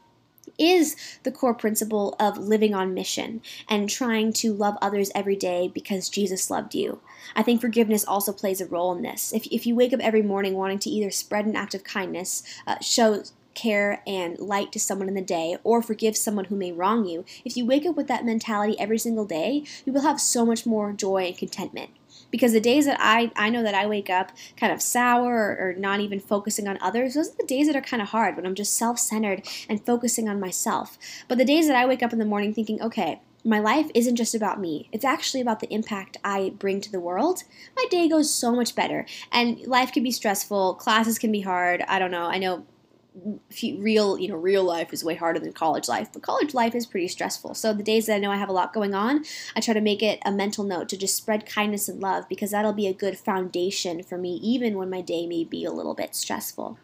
is 0.59 0.97
the 1.23 1.33
core 1.33 1.55
principle 1.55 2.15
of 2.19 2.39
living 2.39 2.75
on 2.75 2.95
mission 2.95 3.41
and 3.69 3.89
trying 3.89 4.33
to 4.35 4.53
love 4.53 4.77
others 4.81 5.11
every 5.15 5.37
day 5.37 5.71
because 5.73 6.09
Jesus 6.09 6.51
loved 6.51 6.75
you. 6.75 7.01
I 7.35 7.43
think 7.43 7.61
forgiveness 7.61 8.05
also 8.05 8.33
plays 8.33 8.61
a 8.61 8.67
role 8.67 8.95
in 8.95 9.03
this. 9.03 9.33
If, 9.33 9.47
if 9.47 9.67
you 9.67 9.75
wake 9.75 9.93
up 9.93 10.01
every 10.01 10.23
morning 10.23 10.55
wanting 10.55 10.79
to 10.81 10.91
either 10.91 11.11
spread 11.11 11.47
an 11.47 11.57
act 11.57 11.75
of 11.75 11.85
kindness, 11.85 12.43
uh, 12.67 12.79
show 12.81 13.23
care 13.55 14.03
and 14.07 14.39
light 14.39 14.73
to 14.73 14.81
someone 14.81 15.09
in 15.09 15.15
the 15.15 15.23
day, 15.23 15.57
or 15.63 15.81
forgive 15.81 16.17
someone 16.17 16.47
who 16.47 16.57
may 16.57 16.73
wrong 16.73 17.07
you, 17.07 17.25
if 17.45 17.57
you 17.57 17.65
wake 17.65 17.87
up 17.87 17.97
with 17.97 18.09
that 18.09 18.25
mentality 18.25 18.79
every 18.79 18.99
single 18.99 19.25
day, 19.25 19.65
you 19.85 19.93
will 19.93 20.03
have 20.03 20.21
so 20.21 20.45
much 20.45 20.67
more 20.67 20.93
joy 20.93 21.23
and 21.25 21.39
contentment 21.39 21.91
because 22.35 22.53
the 22.53 22.59
days 22.59 22.85
that 22.87 22.97
I, 22.99 23.31
I 23.37 23.49
know 23.49 23.63
that 23.63 23.77
I 23.77 23.87
wake 23.87 24.11
up 24.11 24.33
kind 24.57 24.73
of 24.73 24.83
sour 24.83 25.33
or, 25.37 25.69
or 25.69 25.75
not 25.75 26.01
even 26.01 26.19
focusing 26.19 26.67
on 26.67 26.79
others, 26.81 27.15
those 27.15 27.31
are 27.31 27.37
the 27.37 27.47
days 27.47 27.69
that 27.69 27.77
are 27.77 27.81
kind 27.81 28.03
of 28.03 28.09
hard 28.09 28.35
when 28.35 28.45
I'm 28.45 28.57
just 28.57 28.77
self 28.77 28.99
centered 28.99 29.47
and 29.69 29.87
focusing 29.87 30.29
on 30.29 30.41
myself. 30.41 30.99
But 31.29 31.39
the 31.39 31.45
days 31.45 31.69
that 31.69 31.77
I 31.77 31.87
wake 31.87 32.03
up 32.03 32.13
in 32.13 32.19
the 32.19 32.25
morning 32.25 32.53
thinking, 32.53 32.83
okay, 32.83 33.21
my 33.45 33.61
life 33.61 33.89
isn't 33.95 34.17
just 34.17 34.35
about 34.35 34.61
me. 34.61 34.89
It's 34.91 35.05
actually 35.05 35.43
about 35.43 35.61
the 35.61 35.73
impact 35.73 36.17
I 36.25 36.55
bring 36.59 36.81
to 36.81 36.91
the 36.91 36.99
world. 36.99 37.45
My 37.77 37.87
day 37.89 38.09
goes 38.09 38.35
so 38.35 38.53
much 38.53 38.75
better. 38.75 39.07
And 39.31 39.65
life 39.69 39.93
can 39.93 40.03
be 40.03 40.11
stressful, 40.11 40.75
classes 40.75 41.21
can 41.21 41.31
be 41.31 41.43
hard. 41.43 41.83
I 41.87 42.01
don't 42.01 42.11
know. 42.11 42.27
I 42.27 42.39
know 42.39 42.67
real 43.79 44.19
you 44.19 44.27
know 44.27 44.35
real 44.35 44.65
life 44.65 44.93
is 44.93 45.05
way 45.05 45.15
harder 45.15 45.39
than 45.39 45.53
college 45.53 45.89
life 45.89 46.13
but 46.13 46.23
college 46.23 46.53
life 46.53 46.75
is 46.75 46.85
pretty 46.85 47.07
stressful. 47.07 47.55
So 47.55 47.73
the 47.73 47.83
days 47.83 48.07
that 48.07 48.17
i 48.17 48.19
know 48.19 48.33
i 48.33 48.37
have 48.37 48.49
a 48.49 48.53
lot 48.53 48.73
going 48.73 48.95
on 48.95 49.25
i 49.55 49.61
try 49.61 49.73
to 49.75 49.81
make 49.81 50.03
it 50.03 50.19
a 50.25 50.33
mental 50.33 50.65
note 50.65 50.89
to 50.89 50.97
just 50.97 51.17
spread 51.17 51.47
kindness 51.47 51.89
and 51.89 52.01
love 52.01 52.29
because 52.29 52.51
that'll 52.51 52.73
be 52.73 52.89
a 52.89 52.93
good 52.93 53.17
foundation 53.17 54.03
for 54.03 54.19
me 54.19 54.35
even 54.43 54.77
when 54.77 54.91
my 54.91 55.01
day 55.01 55.27
may 55.27 55.45
be 55.45 55.65
a 55.65 55.71
little 55.71 55.95
bit 55.95 56.15
stressful 56.15 56.79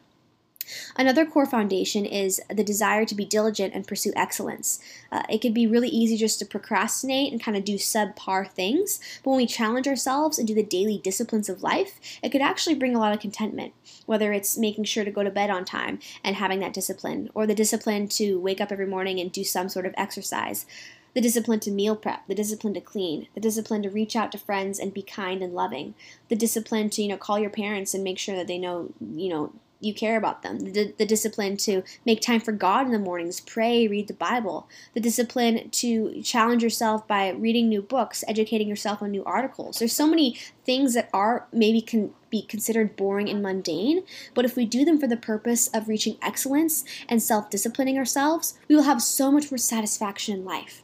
Another 0.97 1.27
core 1.27 1.47
foundation 1.47 2.05
is 2.05 2.41
the 2.49 2.63
desire 2.63 3.05
to 3.05 3.15
be 3.15 3.25
diligent 3.25 3.75
and 3.75 3.87
pursue 3.87 4.13
excellence. 4.15 4.81
Uh, 5.11 5.23
it 5.29 5.41
can 5.41 5.53
be 5.53 5.67
really 5.67 5.89
easy 5.89 6.17
just 6.17 6.39
to 6.39 6.45
procrastinate 6.45 7.33
and 7.33 7.43
kind 7.43 7.57
of 7.57 7.65
do 7.65 7.77
subpar 7.77 8.49
things, 8.49 9.01
but 9.23 9.31
when 9.31 9.39
we 9.39 9.47
challenge 9.47 9.89
ourselves 9.89 10.39
and 10.39 10.47
do 10.47 10.55
the 10.55 10.63
daily 10.63 10.99
disciplines 10.99 11.49
of 11.49 11.63
life, 11.63 11.99
it 12.23 12.31
could 12.31 12.41
actually 12.41 12.75
bring 12.75 12.95
a 12.95 13.01
lot 13.01 13.13
of 13.13 13.21
contentment, 13.21 13.73
whether 14.07 14.33
it's 14.33 14.59
making 14.59 14.85
sure 14.85 15.05
to 15.05 15.11
go 15.11 15.23
to 15.23 15.31
bed 15.31 15.51
on 15.51 15.65
time 15.65 15.99
and 16.23 16.37
having 16.37 16.61
that 16.61 16.73
discipline, 16.73 17.31
or 17.35 17.47
the 17.47 17.55
discipline 17.55 18.07
to 18.09 18.39
wake 18.39 18.61
up 18.61 18.71
every 18.71 18.87
morning 18.87 19.19
and 19.19 19.33
do 19.33 19.45
some 19.45 19.69
sort 19.69 19.87
of 19.87 19.95
exercise 19.97 20.67
the 21.13 21.21
discipline 21.21 21.59
to 21.59 21.73
meal 21.73 21.97
prep, 21.97 22.25
the 22.29 22.37
discipline 22.37 22.73
to 22.75 22.81
clean, 22.81 23.27
the 23.35 23.41
discipline 23.41 23.83
to 23.83 23.91
reach 23.91 24.15
out 24.15 24.31
to 24.31 24.39
friends 24.39 24.79
and 24.79 24.95
be 24.95 25.03
kind 25.03 25.43
and 25.43 25.53
loving, 25.53 25.95
the 26.29 26.37
discipline 26.37 26.89
to, 26.89 27.03
you 27.03 27.09
know, 27.09 27.17
call 27.17 27.37
your 27.37 27.51
parents 27.51 27.95
and 27.95 28.05
make 28.05 28.17
sure 28.17 28.37
that 28.37 28.47
they 28.47 28.59
know, 28.59 28.93
you 29.01 29.29
know, 29.29 29.53
you 29.81 29.95
care 29.95 30.17
about 30.17 30.43
them. 30.43 30.59
The, 30.59 30.95
the, 30.97 31.07
discipline 31.07 31.57
to 31.59 31.83
make 32.05 32.21
time 32.21 32.41
for 32.41 32.53
God 32.53 32.87
in 32.87 32.93
the 32.93 32.99
mornings, 32.99 33.41
pray, 33.41 33.89
read 33.89 34.09
the 34.09 34.15
Bible. 34.15 34.69
The 34.95 35.01
discipline 35.01 35.71
to 35.71 36.23
challenge 36.23 36.63
yourself 36.63 37.09
by 37.09 37.31
reading 37.31 37.69
new 37.69 37.83
books, 37.83 38.23
educating 38.29 38.69
yourself 38.69 39.03
on 39.03 39.11
new 39.11 39.25
articles. 39.25 39.79
There's 39.79 39.95
so 39.95 40.07
many 40.07 40.39
things 40.65 40.95
that 40.95 41.09
are 41.13 41.47
maybe 41.53 41.81
can 41.81 42.13
be 42.29 42.43
considered 42.43 42.95
boring 42.95 43.29
and 43.29 43.43
mundane, 43.43 44.05
but 44.35 44.45
if 44.45 44.55
we 44.55 44.67
do 44.67 44.85
them 44.85 45.01
for 45.01 45.07
the 45.07 45.17
purpose 45.17 45.69
of 45.69 45.89
reaching 45.89 46.17
excellence 46.23 46.85
and 47.09 47.23
self 47.23 47.51
disciplining 47.51 47.99
ourselves, 47.99 48.59
we 48.69 48.77
will 48.77 48.85
have 48.85 49.03
so 49.03 49.33
much 49.33 49.51
more 49.51 49.59
satisfaction 49.59 50.37
in 50.37 50.45
life. 50.45 50.83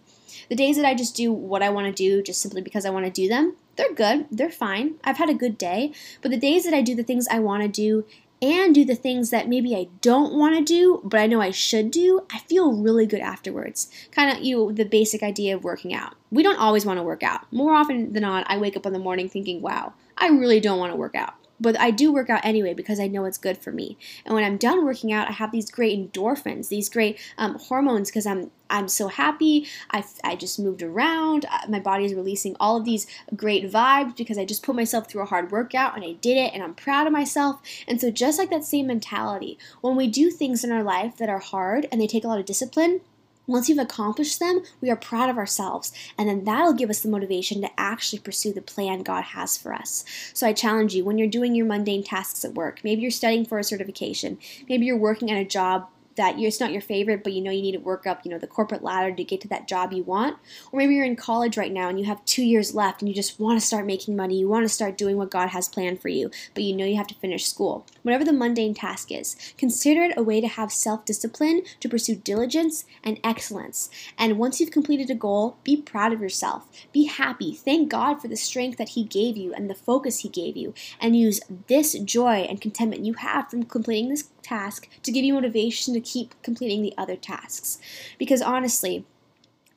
The 0.48 0.56
days 0.56 0.76
that 0.76 0.87
I 0.87 0.94
just 0.94 1.16
do 1.16 1.32
what 1.32 1.62
I 1.62 1.70
want 1.70 1.87
to 1.87 1.92
do 1.92 2.22
just 2.22 2.40
simply 2.40 2.62
because 2.62 2.87
I 2.87 2.90
want 2.90 3.04
to 3.04 3.11
do 3.11 3.28
them, 3.28 3.56
they're 3.76 3.92
good, 3.92 4.26
they're 4.30 4.50
fine. 4.50 4.94
I've 5.04 5.18
had 5.18 5.28
a 5.28 5.35
good 5.35 5.59
day. 5.59 5.92
But 6.22 6.30
the 6.30 6.38
days 6.38 6.64
that 6.64 6.74
I 6.74 6.82
do 6.82 6.94
the 6.94 7.02
things 7.02 7.26
I 7.30 7.40
want 7.40 7.62
to 7.62 7.68
do 7.68 8.06
and 8.42 8.75
do 8.75 8.85
the 8.85 8.94
things 8.94 9.31
that 9.31 9.49
maybe 9.49 9.75
I 9.75 9.88
don't 10.03 10.35
want 10.35 10.57
to 10.57 10.62
do, 10.62 11.01
but 11.05 11.20
I 11.20 11.27
know 11.27 11.40
I 11.40 11.51
should 11.51 11.90
do, 11.90 12.27
I 12.33 12.38
feel 12.40 12.72
really 12.72 13.07
good 13.07 13.20
afterwards. 13.20 13.90
Kind 14.11 14.37
of 14.37 14.44
you 14.44 14.57
know, 14.57 14.72
the 14.72 14.85
basic 14.85 15.22
idea 15.22 15.55
of 15.55 15.64
working 15.64 15.94
out. 15.94 16.14
We 16.31 16.42
don't 16.42 16.59
always 16.59 16.85
want 16.85 16.99
to 16.99 17.03
work 17.03 17.22
out. 17.22 17.51
More 17.53 17.72
often 17.72 18.12
than 18.12 18.22
not, 18.22 18.46
I 18.49 18.59
wake 18.59 18.77
up 18.77 18.87
in 18.87 18.92
the 18.92 18.99
morning 18.99 19.29
thinking, 19.29 19.62
"Wow, 19.62 19.94
I 20.18 20.29
really 20.29 20.61
don't 20.61 20.79
want 20.79 20.92
to 20.92 20.96
work 20.96 21.14
out." 21.14 21.35
But 21.61 21.79
I 21.79 21.90
do 21.90 22.12
work 22.12 22.31
out 22.31 22.45
anyway 22.45 22.75
because 22.75 23.01
I 23.01 23.07
know 23.07 23.25
it's 23.25 23.38
good 23.38 23.59
for 23.59 23.73
me. 23.73 23.97
And 24.25 24.35
when 24.35 24.45
I'm 24.45 24.57
done 24.57 24.85
working 24.85 25.12
out, 25.12 25.29
I 25.29 25.33
have 25.33 25.53
these 25.53 25.71
great 25.71 25.99
endorphins, 25.99 26.69
these 26.69 26.88
great 26.88 27.19
um, 27.38 27.59
hormones 27.59 28.11
because 28.11 28.27
I'm 28.27 28.51
I'm 28.69 28.88
so 28.88 29.07
happy. 29.07 29.69
I, 29.92 30.05
I 30.25 30.35
just 30.35 30.59
moved 30.59 30.83
around. 30.83 31.45
Uh, 31.45 31.69
my 31.69 31.79
body 31.79 32.05
is 32.05 32.14
releasing 32.14 32.57
all 32.59 32.77
of 32.77 32.85
these 32.85 33.07
great 33.37 33.71
vibes 33.71 34.16
because 34.16 34.38
I 34.38 34.45
just 34.45 34.64
put 34.64 34.75
myself 34.75 35.09
through 35.09 35.23
a 35.23 35.27
hard 35.27 35.53
workout 35.53 35.95
and 35.95 36.05
I 36.05 36.12
did 36.14 36.37
it 36.37 36.53
and 36.53 36.64
I'm 36.64 36.75
proud 36.75 37.07
of 37.07 37.12
myself. 37.12 37.61
And 37.87 38.01
so, 38.01 38.11
just 38.11 38.38
like 38.40 38.51
that 38.51 38.64
same 38.64 38.88
mentality, 38.88 39.57
when 39.83 39.95
we 39.95 40.09
do 40.09 40.31
things 40.31 40.64
in 40.64 40.73
our 40.73 40.83
life 40.83 41.16
that 41.19 41.29
are 41.29 41.38
hard 41.38 41.87
and 41.92 42.01
they 42.01 42.09
take 42.09 42.25
a 42.25 42.29
lot 42.29 42.40
of 42.40 42.47
discipline, 42.47 43.03
once 43.46 43.68
you've 43.68 43.78
accomplished 43.78 44.40
them, 44.40 44.62
we 44.80 44.90
are 44.90 44.96
proud 44.96 45.30
of 45.30 45.38
ourselves, 45.38 45.92
and 46.18 46.28
then 46.28 46.44
that'll 46.44 46.72
give 46.72 46.90
us 46.90 47.00
the 47.00 47.09
motivation 47.09 47.61
to 47.61 47.70
actually 47.78 48.18
pursue 48.18 48.52
the 48.52 48.61
plan 48.61 49.02
God 49.02 49.24
has 49.24 49.56
for 49.56 49.72
us. 49.72 50.04
So 50.35 50.46
I 50.46 50.52
challenge 50.52 50.94
you 50.94 51.04
when 51.04 51.18
you're 51.18 51.28
doing 51.28 51.54
your 51.54 51.66
mundane 51.66 52.02
tasks 52.02 52.44
at 52.44 52.54
work, 52.54 52.80
maybe 52.82 53.02
you're 53.02 53.11
studying 53.11 53.44
for 53.44 53.59
a 53.59 53.64
certification, 53.64 54.38
maybe 54.68 54.87
you're 54.87 54.96
working 54.96 55.30
at 55.30 55.40
a 55.40 55.44
job 55.44 55.88
that 56.16 56.38
it's 56.38 56.61
not 56.61 56.72
your 56.72 56.81
favorite, 56.81 57.22
but 57.22 57.33
you 57.33 57.40
know 57.40 57.50
you 57.50 57.62
need 57.62 57.72
to 57.72 57.79
work 57.79 58.07
up, 58.07 58.24
you 58.24 58.31
know, 58.31 58.38
the 58.38 58.46
corporate 58.46 58.83
ladder 58.83 59.14
to 59.14 59.24
get 59.24 59.40
to 59.42 59.48
that 59.48 59.68
job 59.68 59.92
you 59.92 60.02
want. 60.02 60.37
Or 60.72 60.79
maybe 60.79 60.94
you're 60.94 61.05
in 61.05 61.16
college 61.16 61.57
right 61.57 61.72
now 61.72 61.88
and 61.88 61.98
you 61.98 62.07
have 62.07 62.24
two 62.24 62.42
years 62.42 62.74
left 62.74 63.00
and 63.00 63.09
you 63.09 63.14
just 63.14 63.38
want 63.38 63.61
to 63.61 63.66
start 63.66 63.87
making 63.87 64.16
money. 64.16 64.38
You 64.38 64.48
want 64.48 64.64
to 64.64 64.68
start 64.68 64.98
doing 64.98 65.16
what 65.16 65.31
God 65.31 65.50
has 65.50 65.68
planned 65.68 66.00
for 66.00 66.09
you, 66.09 66.31
but 66.55 66.64
you 66.64 66.74
know 66.74 66.85
you 66.85 66.96
have 66.96 67.07
to 67.09 67.14
finish 67.14 67.46
school. 67.46 67.87
Whatever 68.02 68.24
the 68.24 68.33
mundane 68.33 68.74
task 68.74 69.12
is, 69.12 69.37
consider 69.59 70.05
it 70.05 70.16
a 70.16 70.22
way 70.22 70.40
to 70.40 70.48
have 70.48 70.72
self 70.72 71.05
discipline, 71.05 71.62
to 71.81 71.88
pursue 71.88 72.16
diligence 72.16 72.85
and 73.05 73.20
excellence. 73.22 73.90
And 74.18 74.38
once 74.38 74.61
you've 74.61 74.70
completed 74.70 75.11
a 75.11 75.14
goal, 75.14 75.59
be 75.64 75.76
proud 75.76 76.12
of 76.12 76.20
yourself. 76.20 76.68
Be 76.92 77.05
happy. 77.05 77.55
Thank 77.55 77.90
God 77.90 78.20
for 78.20 78.29
the 78.29 78.37
strength 78.37 78.79
that 78.79 78.90
He 78.90 79.05
gave 79.05 79.37
you 79.37 79.52
and 79.52 79.68
the 79.68 79.74
focus 79.74 80.20
He 80.20 80.29
gave 80.29 80.57
you. 80.57 80.74
And 81.00 81.16
use 81.16 81.40
this 81.66 81.98
joy 81.98 82.46
and 82.48 82.61
contentment 82.61 83.05
you 83.05 83.14
have 83.14 83.50
from 83.50 83.64
completing 83.64 84.09
this 84.09 84.31
task 84.46 84.88
to 85.02 85.12
give 85.12 85.24
you 85.24 85.35
motivation 85.35 85.94
to 85.94 86.00
keep 86.00 86.35
completing 86.42 86.82
the 86.82 86.94
other 86.96 87.16
tasks. 87.16 87.78
Because 88.18 88.42
honestly, 88.42 89.04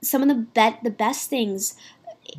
some 0.02 0.22
of 0.22 0.28
the 0.28 0.36
bet 0.36 0.80
the 0.84 0.90
best 0.90 1.30
things 1.30 1.76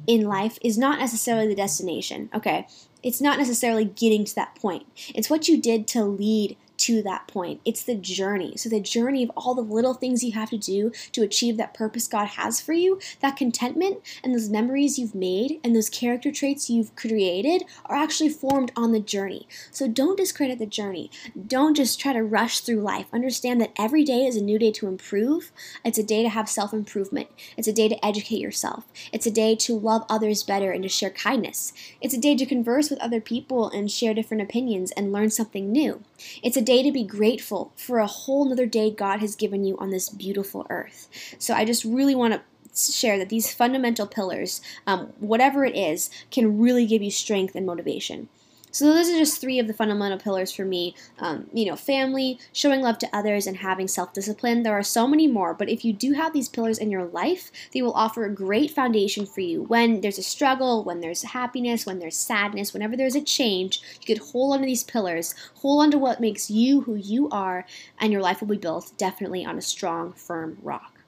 in 0.06 0.22
life 0.22 0.58
is 0.62 0.78
not 0.78 0.98
necessarily 0.98 1.48
the 1.48 1.54
destination. 1.54 2.30
Okay, 2.34 2.66
it's 3.02 3.20
not 3.20 3.38
necessarily 3.38 3.84
getting 3.84 4.24
to 4.24 4.34
that 4.34 4.54
point. 4.54 4.86
It's 5.14 5.30
what 5.30 5.48
you 5.48 5.60
did 5.60 5.86
to 5.88 6.04
lead 6.04 6.56
to 6.80 7.02
that 7.02 7.28
point. 7.28 7.60
It's 7.64 7.82
the 7.82 7.94
journey. 7.94 8.54
So, 8.56 8.68
the 8.68 8.80
journey 8.80 9.22
of 9.22 9.30
all 9.36 9.54
the 9.54 9.60
little 9.60 9.94
things 9.94 10.24
you 10.24 10.32
have 10.32 10.50
to 10.50 10.58
do 10.58 10.90
to 11.12 11.22
achieve 11.22 11.56
that 11.56 11.74
purpose 11.74 12.08
God 12.08 12.26
has 12.28 12.60
for 12.60 12.72
you, 12.72 12.98
that 13.20 13.36
contentment 13.36 14.00
and 14.24 14.34
those 14.34 14.48
memories 14.48 14.98
you've 14.98 15.14
made 15.14 15.60
and 15.62 15.76
those 15.76 15.90
character 15.90 16.32
traits 16.32 16.70
you've 16.70 16.96
created 16.96 17.64
are 17.84 17.96
actually 17.96 18.30
formed 18.30 18.72
on 18.76 18.92
the 18.92 19.00
journey. 19.00 19.46
So, 19.70 19.86
don't 19.86 20.16
discredit 20.16 20.58
the 20.58 20.66
journey. 20.66 21.10
Don't 21.46 21.76
just 21.76 22.00
try 22.00 22.12
to 22.12 22.22
rush 22.22 22.60
through 22.60 22.80
life. 22.80 23.06
Understand 23.12 23.60
that 23.60 23.72
every 23.78 24.04
day 24.04 24.24
is 24.24 24.36
a 24.36 24.42
new 24.42 24.58
day 24.58 24.72
to 24.72 24.88
improve. 24.88 25.52
It's 25.84 25.98
a 25.98 26.02
day 26.02 26.22
to 26.22 26.28
have 26.28 26.48
self 26.48 26.72
improvement. 26.72 27.28
It's 27.56 27.68
a 27.68 27.72
day 27.72 27.88
to 27.88 28.04
educate 28.04 28.40
yourself. 28.40 28.86
It's 29.12 29.26
a 29.26 29.30
day 29.30 29.54
to 29.56 29.78
love 29.78 30.04
others 30.08 30.42
better 30.42 30.72
and 30.72 30.82
to 30.82 30.88
share 30.88 31.10
kindness. 31.10 31.72
It's 32.00 32.14
a 32.14 32.20
day 32.20 32.36
to 32.36 32.46
converse 32.46 32.88
with 32.88 33.00
other 33.00 33.20
people 33.20 33.68
and 33.68 33.90
share 33.90 34.14
different 34.14 34.42
opinions 34.42 34.92
and 34.92 35.12
learn 35.12 35.30
something 35.30 35.70
new. 35.70 36.02
It's 36.42 36.56
a 36.56 36.62
day 36.70 36.84
to 36.84 36.92
be 36.92 37.02
grateful 37.02 37.72
for 37.74 37.98
a 37.98 38.06
whole 38.06 38.44
nother 38.44 38.64
day 38.64 38.92
God 38.92 39.18
has 39.18 39.34
given 39.34 39.64
you 39.64 39.76
on 39.78 39.90
this 39.90 40.08
beautiful 40.08 40.68
earth. 40.70 41.08
So 41.36 41.52
I 41.52 41.64
just 41.64 41.84
really 41.84 42.14
want 42.14 42.34
to 42.34 42.92
share 42.92 43.18
that 43.18 43.28
these 43.28 43.52
fundamental 43.52 44.06
pillars, 44.06 44.60
um, 44.86 45.12
whatever 45.18 45.64
it 45.64 45.74
is, 45.74 46.10
can 46.30 46.60
really 46.60 46.86
give 46.86 47.02
you 47.02 47.10
strength 47.10 47.56
and 47.56 47.66
motivation. 47.66 48.28
So 48.72 48.86
those 48.86 49.08
are 49.08 49.18
just 49.18 49.40
three 49.40 49.58
of 49.58 49.66
the 49.66 49.74
fundamental 49.74 50.18
pillars 50.18 50.52
for 50.52 50.64
me. 50.64 50.94
Um, 51.18 51.48
you 51.52 51.66
know, 51.66 51.76
family, 51.76 52.38
showing 52.52 52.80
love 52.80 52.98
to 52.98 53.08
others, 53.12 53.46
and 53.46 53.56
having 53.56 53.88
self-discipline. 53.88 54.62
There 54.62 54.78
are 54.78 54.82
so 54.82 55.06
many 55.06 55.26
more, 55.26 55.54
but 55.54 55.68
if 55.68 55.84
you 55.84 55.92
do 55.92 56.12
have 56.12 56.32
these 56.32 56.48
pillars 56.48 56.78
in 56.78 56.90
your 56.90 57.04
life, 57.04 57.50
they 57.72 57.82
will 57.82 57.92
offer 57.94 58.24
a 58.24 58.34
great 58.34 58.70
foundation 58.70 59.26
for 59.26 59.40
you 59.40 59.62
when 59.64 60.00
there's 60.00 60.18
a 60.18 60.22
struggle, 60.22 60.84
when 60.84 61.00
there's 61.00 61.22
happiness, 61.22 61.86
when 61.86 61.98
there's 61.98 62.16
sadness, 62.16 62.72
whenever 62.72 62.96
there's 62.96 63.16
a 63.16 63.20
change. 63.20 63.82
You 64.00 64.06
could 64.06 64.24
hold 64.30 64.54
onto 64.54 64.66
these 64.66 64.84
pillars, 64.84 65.34
hold 65.56 65.82
onto 65.82 65.98
what 65.98 66.20
makes 66.20 66.50
you 66.50 66.82
who 66.82 66.94
you 66.94 67.28
are, 67.30 67.66
and 67.98 68.12
your 68.12 68.22
life 68.22 68.40
will 68.40 68.48
be 68.48 68.56
built 68.56 68.92
definitely 68.96 69.44
on 69.44 69.58
a 69.58 69.62
strong, 69.62 70.12
firm 70.12 70.58
rock. 70.62 70.99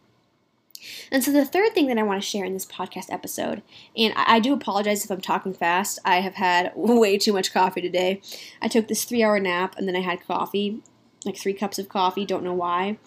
And 1.11 1.23
so, 1.23 1.31
the 1.31 1.45
third 1.45 1.73
thing 1.75 1.87
that 1.87 1.99
I 1.99 2.03
want 2.03 2.23
to 2.23 2.29
share 2.29 2.45
in 2.45 2.53
this 2.53 2.67
podcast 2.67 3.13
episode, 3.13 3.63
and 3.97 4.13
I, 4.17 4.41
do 4.41 4.53
apologize 4.53 5.05
if 5.05 5.11
I'm 5.11 5.21
talking 5.21 5.55
fast. 5.55 5.99
I 6.05 6.17
have 6.17 6.35
had 6.35 6.73
way 6.77 7.19
too 7.19 7.33
much 7.33 7.53
coffee 7.53 7.81
today. 7.81 8.21
I 8.61 8.69
took 8.69 8.89
this 8.89 9.05
three 9.05 9.23
hour 9.23 9.39
nap 9.39 9.77
and 9.77 9.87
then 9.87 9.97
I 9.97 10.01
had 10.01 10.27
coffee, 10.27 10.83
like 11.25 11.37
three 11.37 11.55
cups 11.55 11.79
of 11.79 11.89
coffee, 11.89 12.27
don't 12.27 12.45
know 12.45 12.55
why. 12.55 12.99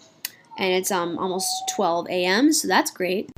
And 0.58 0.74
it's 0.74 0.92
um 0.92 1.18
almost 1.18 1.48
12 1.76 2.08
a.m., 2.10 2.54
so 2.54 2.68
that's 2.68 2.92
great. 2.92 3.30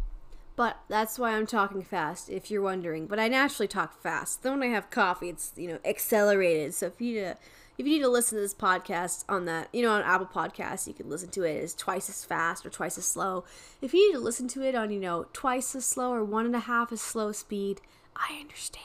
But 0.55 0.79
that's 0.89 1.19
why 1.19 1.33
I'm 1.33 1.45
talking 1.45 1.83
fast, 1.83 2.29
if 2.29 2.49
you're 2.49 2.63
wondering. 2.63 3.05
But 3.05 3.19
I 3.19 3.27
naturally 3.27 3.67
talk 3.67 4.01
fast. 4.01 4.41
Then 4.41 4.53
when 4.53 4.69
I 4.69 4.73
have 4.73 4.89
coffee, 4.89 5.29
it's, 5.29 5.51
you 5.55 5.67
know, 5.67 5.77
accelerated. 5.85 6.73
So 6.73 6.87
if 6.87 6.99
you 6.99 7.33
if 7.77 7.85
you 7.85 7.93
need 7.93 8.01
to 8.03 8.09
listen 8.09 8.37
to 8.37 8.41
this 8.41 8.55
podcast 8.55 9.23
on 9.29 9.45
that, 9.45 9.69
you 9.71 9.83
know, 9.83 9.91
on 9.91 10.01
Apple 10.01 10.25
Podcasts, 10.25 10.87
you 10.87 10.93
can 10.93 11.09
listen 11.09 11.29
to 11.29 11.43
it 11.43 11.63
as 11.63 11.75
twice 11.75 12.09
as 12.09 12.25
fast 12.25 12.65
or 12.65 12.69
twice 12.69 12.97
as 12.97 13.05
slow. 13.05 13.43
If 13.81 13.93
you 13.93 14.07
need 14.07 14.17
to 14.17 14.23
listen 14.23 14.47
to 14.49 14.63
it 14.63 14.73
on, 14.73 14.91
you 14.91 14.99
know, 14.99 15.27
twice 15.31 15.75
as 15.75 15.85
slow 15.85 16.11
or 16.11 16.23
one 16.23 16.45
and 16.45 16.55
a 16.55 16.61
half 16.61 16.91
as 16.91 17.01
slow 17.01 17.31
speed, 17.31 17.81
I 18.15 18.39
understand. 18.39 18.83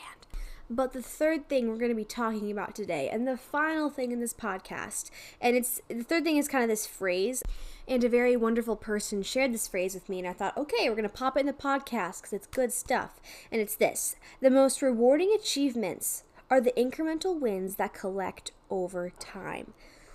But 0.69 0.93
the 0.93 1.03
third 1.03 1.49
thing 1.49 1.69
we're 1.69 1.77
going 1.77 1.91
to 1.91 1.95
be 1.95 2.05
talking 2.05 2.51
about 2.51 2.75
today, 2.75 3.09
and 3.11 3.27
the 3.27 3.37
final 3.37 3.91
thing 3.91 4.13
in 4.13 4.21
this 4.21 4.35
podcast, 4.35 5.11
and 5.41 5.57
it's 5.57 5.81
the 5.89 6.03
third 6.03 6.25
thing 6.25 6.37
is 6.37 6.49
kind 6.49 6.65
of 6.65 6.71
this 6.71 6.87
phrase. 6.87 7.43
And 7.89 8.05
a 8.05 8.09
very 8.09 8.37
wonderful 8.37 8.77
person 8.77 9.23
shared 9.25 9.53
this 9.53 9.67
phrase 9.67 9.93
with 9.93 10.09
me, 10.09 10.21
and 10.21 10.29
I 10.29 10.33
thought, 10.33 10.57
okay, 10.57 10.89
we're 10.89 10.95
going 10.95 11.03
to 11.03 11.09
pop 11.09 11.37
it 11.37 11.41
in 11.41 11.47
the 11.47 11.53
podcast 11.53 12.21
because 12.21 12.33
it's 12.33 12.47
good 12.47 12.73
stuff. 12.73 13.21
And 13.51 13.61
it's 13.61 13.75
this 13.75 14.17
The 14.41 14.51
most 14.51 14.83
rewarding 14.83 15.33
achievements 15.35 16.23
are 16.49 16.61
the 16.61 16.73
incremental 16.73 17.41
wins 17.41 17.75
that 17.77 17.93
collect 17.93 18.53
over 18.73 19.11
time. 19.21 19.75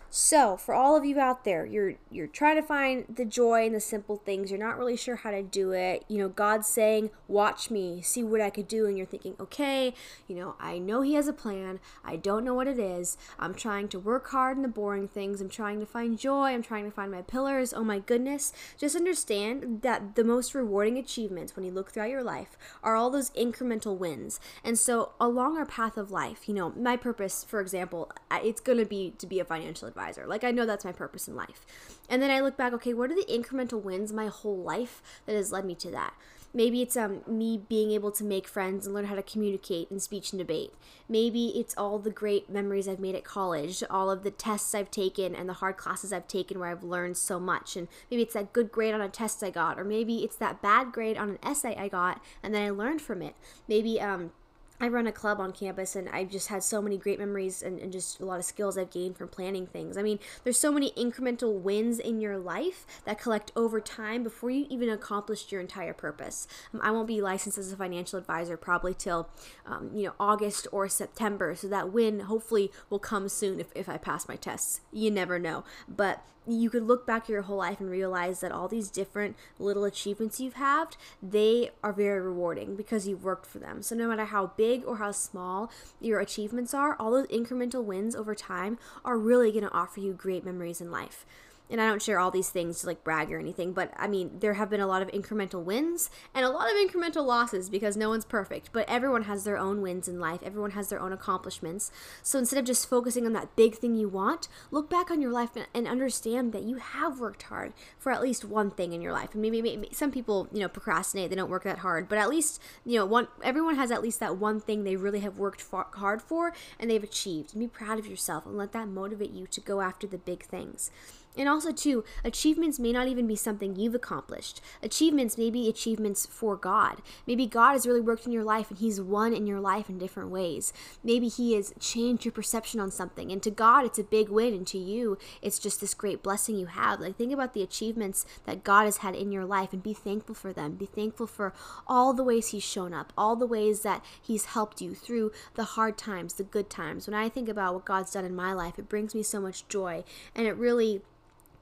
So, 0.10 0.56
for 0.56 0.74
all 0.74 0.96
of 0.96 1.04
you 1.04 1.20
out 1.20 1.44
there, 1.44 1.66
you're 1.66 1.96
you're 2.10 2.28
trying 2.28 2.56
to 2.56 2.62
find 2.62 3.06
the 3.14 3.26
joy 3.26 3.66
in 3.66 3.74
the 3.74 3.82
simple 3.82 4.16
things. 4.18 4.50
You're 4.50 4.60
not 4.60 4.78
really 4.78 4.96
sure 4.96 5.18
how 5.18 5.32
to 5.32 5.44
do 5.44 5.74
it. 5.74 6.06
You 6.08 6.18
know, 6.20 6.30
God's 6.30 6.68
saying, 6.68 7.10
"Watch 7.28 7.70
me, 7.70 8.02
see 8.02 8.24
what 8.24 8.40
I 8.40 8.50
could 8.50 8.70
do." 8.70 8.86
And 8.86 8.98
you're 8.98 9.06
thinking, 9.06 9.36
"Okay, 9.38 9.94
you 10.26 10.36
know, 10.36 10.56
I 10.60 10.78
know 10.78 11.02
he 11.02 11.16
has 11.16 11.28
a 11.28 11.34
plan. 11.34 11.82
I 12.06 12.16
don't 12.16 12.46
know 12.46 12.54
what 12.54 12.68
it 12.68 12.80
is. 12.80 13.18
I'm 13.38 13.54
trying 13.54 13.90
to 13.90 14.00
work 14.00 14.30
hard 14.30 14.56
in 14.56 14.64
the 14.64 14.70
boring 14.70 15.10
things. 15.10 15.42
I'm 15.42 15.50
trying 15.50 15.82
to 15.82 15.86
find 15.86 16.18
joy. 16.18 16.54
I'm 16.54 16.64
trying 16.64 16.86
to 16.86 16.92
find 16.92 17.12
my 17.12 17.22
pillars. 17.22 17.74
Oh 17.74 17.84
my 17.84 18.00
goodness." 18.00 18.54
Just 18.78 18.96
understand 18.96 19.82
that 19.82 20.16
the 20.16 20.24
most 20.24 20.56
rewarding 20.56 20.98
achievements 20.98 21.56
when 21.56 21.66
you 21.66 21.72
look 21.72 21.92
throughout 21.92 22.10
your 22.10 22.24
life 22.24 22.58
are 22.82 22.96
all 22.96 23.10
those 23.10 23.32
incremental 23.32 23.98
wins. 23.98 24.40
And 24.64 24.80
so, 24.80 25.12
along 25.20 25.58
our 25.58 25.66
path 25.66 25.98
of 25.98 26.12
life, 26.12 26.48
you 26.48 26.54
know, 26.54 26.72
my 26.78 26.96
purpose, 26.96 27.44
for 27.44 27.60
example, 27.60 28.10
it's 28.32 28.62
going 28.62 28.80
to 28.80 28.86
be 28.86 29.12
to 29.18 29.28
be 29.28 29.40
a 29.40 29.46
financial 29.46 29.88
advisor. 29.98 30.28
Like 30.28 30.44
I 30.44 30.52
know 30.52 30.66
that's 30.66 30.86
my 30.86 30.92
purpose 30.92 31.28
in 31.28 31.36
life. 31.36 31.66
And 32.10 32.22
then 32.22 32.32
I 32.32 32.40
look 32.40 32.56
back, 32.56 32.74
okay, 32.74 32.94
what 32.94 33.12
are 33.12 33.16
the 33.16 33.26
incremental 33.30 33.82
wins 33.82 34.14
my 34.14 34.28
whole 34.28 34.58
life 34.58 35.02
that 35.26 35.36
has 35.36 35.52
led 35.52 35.66
me 35.66 35.76
to 35.76 35.92
that? 35.92 36.14
Maybe 36.54 36.82
it's 36.82 36.96
um, 36.96 37.22
me 37.28 37.62
being 37.70 37.92
able 37.92 38.12
to 38.12 38.24
make 38.24 38.48
friends 38.48 38.86
and 38.86 38.96
learn 38.96 39.06
how 39.06 39.16
to 39.16 39.22
communicate 39.22 39.92
in 39.92 40.00
speech 40.00 40.32
and 40.32 40.40
debate. 40.40 40.74
Maybe 41.10 41.48
it's 41.50 41.76
all 41.78 42.00
the 42.00 42.10
great 42.10 42.50
memories 42.50 42.88
I've 42.88 43.02
made 43.02 43.16
at 43.16 43.26
college, 43.26 43.84
all 43.90 44.10
of 44.10 44.24
the 44.24 44.32
tests 44.32 44.74
I've 44.74 44.90
taken 44.90 45.36
and 45.36 45.50
the 45.50 45.54
hard 45.54 45.78
classes 45.78 46.14
I've 46.14 46.28
taken 46.28 46.58
where 46.58 46.70
I've 46.70 46.84
learned 46.84 47.18
so 47.18 47.40
much. 47.40 47.76
And 47.76 47.88
maybe 48.10 48.24
it's 48.24 48.34
that 48.34 48.54
good 48.54 48.72
grade 48.72 48.94
on 48.94 49.02
a 49.02 49.10
test 49.10 49.44
I 49.44 49.50
got, 49.50 49.78
or 49.78 49.84
maybe 49.84 50.24
it's 50.24 50.38
that 50.38 50.62
bad 50.62 50.94
grade 50.94 51.18
on 51.18 51.30
an 51.32 51.40
essay 51.44 51.76
I 51.76 51.90
got 51.90 52.24
and 52.42 52.56
then 52.56 52.64
I 52.64 52.70
learned 52.70 53.02
from 53.02 53.22
it. 53.22 53.36
Maybe 53.68 54.00
um, 54.00 54.32
I 54.80 54.88
run 54.90 55.08
a 55.08 55.12
club 55.12 55.40
on 55.40 55.54
campus 55.54 55.96
and 55.96 56.08
I've 56.10 56.30
just 56.30 56.50
had 56.50 56.62
so 56.62 56.82
many 56.82 56.98
great 56.98 57.18
memories 57.18 57.64
and, 57.64 57.80
and, 57.80 57.92
just 57.92 58.20
a 58.20 58.26
lot 58.26 58.38
of 58.38 58.46
skills 58.46 58.78
I've 58.78 58.92
gained 58.92 59.18
from 59.18 59.28
planning 59.28 59.66
things. 59.66 59.98
I 59.98 60.04
mean, 60.04 60.20
there's 60.44 60.60
so 60.60 60.72
many 60.72 60.92
incremental 60.92 61.60
wins 61.60 61.98
in 61.98 62.22
your 62.22 62.38
life 62.38 62.86
that 63.06 63.20
collect 63.20 63.52
over 63.56 63.80
time 63.80 64.22
before 64.24 64.52
you 64.52 64.68
even 64.70 64.90
accomplished 64.90 65.52
your 65.52 65.62
entire 65.62 65.94
purpose. 65.94 66.48
Um, 66.74 66.82
I 66.84 66.92
won't 66.92 67.08
be 67.08 67.22
licensed 67.22 67.58
as 67.58 67.72
a 67.72 67.78
financial 67.78 68.20
advisor 68.20 68.56
probably 68.56 68.94
till, 68.94 69.30
um, 69.66 69.90
you 69.96 70.04
know, 70.06 70.14
August 70.20 70.68
or 70.72 70.88
September. 70.88 71.56
So 71.56 71.68
that 71.70 71.92
win 71.92 72.22
hopefully 72.22 72.72
will 72.92 73.00
come 73.00 73.30
soon 73.30 73.60
if, 73.60 73.68
if 73.74 73.90
I 73.90 73.98
pass 73.98 74.28
my 74.28 74.36
tests. 74.36 74.82
You 74.92 75.10
never 75.10 75.40
know. 75.40 75.64
But 75.88 76.24
you 76.48 76.70
could 76.70 76.84
look 76.84 77.06
back 77.06 77.28
your 77.28 77.42
whole 77.44 77.58
life 77.58 77.80
and 77.80 77.90
realize 77.90 78.40
that 78.40 78.52
all 78.52 78.68
these 78.68 78.90
different 78.90 79.36
little 79.60 79.84
achievements 79.84 80.40
you've 80.40 80.54
had, 80.54 80.96
they 81.22 81.72
are 81.84 81.92
very 81.92 82.22
rewarding 82.22 82.76
because 82.76 83.08
you've 83.08 83.24
worked 83.24 83.46
for 83.46 83.60
them. 83.60 83.82
So 83.82 83.96
no 83.96 84.08
matter 84.08 84.26
how 84.26 84.54
big 84.56 84.67
or 84.86 84.98
how 84.98 85.12
small 85.12 85.72
your 86.00 86.20
achievements 86.20 86.74
are, 86.74 86.96
all 87.00 87.12
those 87.12 87.28
incremental 87.28 87.84
wins 87.84 88.16
over 88.16 88.36
time 88.36 88.78
are 89.06 89.18
really 89.18 89.52
going 89.52 89.64
to 89.64 89.74
offer 89.74 90.00
you 90.00 90.14
great 90.14 90.46
memories 90.46 90.82
in 90.82 90.92
life 90.92 91.26
and 91.70 91.82
I 91.82 91.88
don't 91.88 92.02
share 92.02 92.20
all 92.20 92.32
these 92.32 92.50
things 92.50 92.82
to 92.82 92.88
like 92.88 93.04
brag 93.04 93.32
or 93.32 93.40
anything, 93.40 93.74
but 93.74 93.92
I 93.98 94.08
mean, 94.08 94.40
there 94.40 94.54
have 94.54 94.70
been 94.70 94.80
a 94.80 94.88
lot 94.88 95.02
of 95.02 95.10
incremental 95.10 95.64
wins 95.64 96.10
and 96.34 96.46
a 96.46 96.50
lot 96.50 96.68
of 96.70 96.76
incremental 96.76 97.26
losses 97.26 97.70
because 97.70 97.98
no 97.98 98.10
one's 98.10 98.26
perfect, 98.26 98.72
but 98.72 98.88
everyone 98.90 99.24
has 99.24 99.44
their 99.44 99.58
own 99.58 99.82
wins 99.82 100.08
in 100.08 100.20
life. 100.20 100.42
Everyone 100.44 100.72
has 100.72 100.90
their 100.90 101.00
own 101.00 101.12
accomplishments. 101.12 101.92
So 102.24 102.40
instead 102.40 102.60
of 102.60 102.66
just 102.66 102.90
focusing 102.90 103.26
on 103.26 103.34
that 103.34 103.56
big 103.56 103.76
thing 103.76 103.96
you 103.96 104.08
want, 104.08 104.48
look 104.72 104.90
back 104.90 105.12
on 105.12 105.22
your 105.22 105.32
life 105.32 105.52
and 105.74 105.88
understand 105.88 106.54
that 106.54 106.64
you 106.64 106.78
have 106.78 107.20
worked 107.20 107.44
hard 107.44 107.74
for 107.98 108.12
at 108.12 108.22
least 108.22 108.46
one 108.46 108.72
thing 108.72 108.94
in 108.94 109.02
your 109.02 109.14
life. 109.14 109.34
And 109.34 109.42
maybe, 109.42 109.62
maybe 109.62 109.90
some 109.92 110.12
people, 110.12 110.48
you 110.52 110.60
know, 110.60 110.68
procrastinate, 110.68 111.30
they 111.30 111.36
don't 111.36 111.50
work 111.50 111.64
that 111.64 111.80
hard, 111.80 112.08
but 112.08 112.18
at 112.18 112.30
least, 112.30 112.62
you 112.86 112.98
know, 112.98 113.06
one 113.06 113.28
everyone 113.44 113.76
has 113.76 113.92
at 113.92 114.02
least 114.02 114.20
that 114.20 114.38
one 114.38 114.60
thing 114.60 114.84
they 114.84 114.96
really 114.96 115.20
have 115.20 115.38
worked 115.38 115.62
far, 115.62 115.88
hard 115.94 116.22
for 116.22 116.54
and 116.80 116.90
they've 116.90 117.04
achieved. 117.04 117.54
And 117.54 117.62
be 117.62 117.68
proud 117.68 118.00
of 118.00 118.08
yourself 118.08 118.46
and 118.46 118.58
let 118.58 118.72
that 118.74 118.88
motivate 118.88 119.32
you 119.32 119.48
to 119.48 119.62
go 119.62 119.82
after 119.82 120.08
the 120.08 120.18
big 120.18 120.44
things. 120.44 120.92
And 121.38 121.48
also, 121.48 121.72
too, 121.72 122.04
achievements 122.24 122.80
may 122.80 122.92
not 122.92 123.08
even 123.08 123.28
be 123.28 123.36
something 123.36 123.76
you've 123.76 123.96
accomplished. 123.96 124.62
Achievements 124.82 125.38
may 125.38 125.52
be 125.52 125.70
achievements 125.70 126.26
for 126.26 126.56
God. 126.56 127.02
Maybe 127.28 127.46
God 127.46 127.74
has 127.74 127.86
really 127.86 128.02
worked 128.02 128.26
in 128.26 128.32
your 128.32 128.44
life 128.44 128.70
and 128.70 128.80
He's 128.80 129.00
won 129.00 129.34
in 129.34 129.46
your 129.46 129.60
life 129.60 129.90
in 129.90 129.98
different 129.98 130.30
ways. 130.30 130.74
Maybe 131.04 131.28
He 131.28 131.54
has 131.54 131.74
changed 131.80 132.26
your 132.26 132.32
perception 132.32 132.80
on 132.80 132.92
something. 132.92 133.32
And 133.32 133.44
to 133.44 133.52
God, 133.52 133.86
it's 133.86 134.00
a 134.00 134.04
big 134.04 134.30
win. 134.30 134.54
And 134.54 134.66
to 134.68 134.78
you, 134.78 135.18
it's 135.42 135.60
just 135.60 135.82
this 135.82 135.94
great 135.94 136.24
blessing 136.24 136.56
you 136.56 136.66
have. 136.68 137.00
Like, 137.00 137.18
think 137.18 137.32
about 137.32 137.54
the 137.54 137.64
achievements 137.64 138.26
that 138.46 138.64
God 138.64 138.86
has 138.86 138.98
had 138.98 139.16
in 139.16 139.32
your 139.32 139.46
life 139.46 139.74
and 139.74 139.84
be 139.84 139.94
thankful 139.94 140.36
for 140.36 140.52
them. 140.52 140.76
Be 140.76 140.86
thankful 140.86 141.28
for 141.28 141.54
all 141.86 142.14
the 142.14 142.24
ways 142.24 142.50
He's 142.50 142.64
shown 142.64 142.94
up, 142.94 143.14
all 143.18 143.36
the 143.36 143.46
ways 143.46 143.82
that 143.82 144.04
He's 144.22 144.46
helped 144.46 144.82
you 144.82 144.96
through 144.96 145.32
the 145.54 145.64
hard 145.64 145.98
times, 145.98 146.34
the 146.34 146.44
good 146.44 146.70
times. 146.70 147.08
When 147.08 147.14
I 147.14 147.30
think 147.30 147.48
about 147.48 147.74
what 147.74 147.86
God's 147.86 148.12
done 148.12 148.26
in 148.26 148.36
my 148.36 148.54
life, 148.54 148.80
it 148.80 148.90
brings 148.90 149.14
me 149.14 149.24
so 149.24 149.40
much 149.40 149.68
joy. 149.68 150.04
And 150.36 150.48
it 150.48 150.56
really 150.56 151.02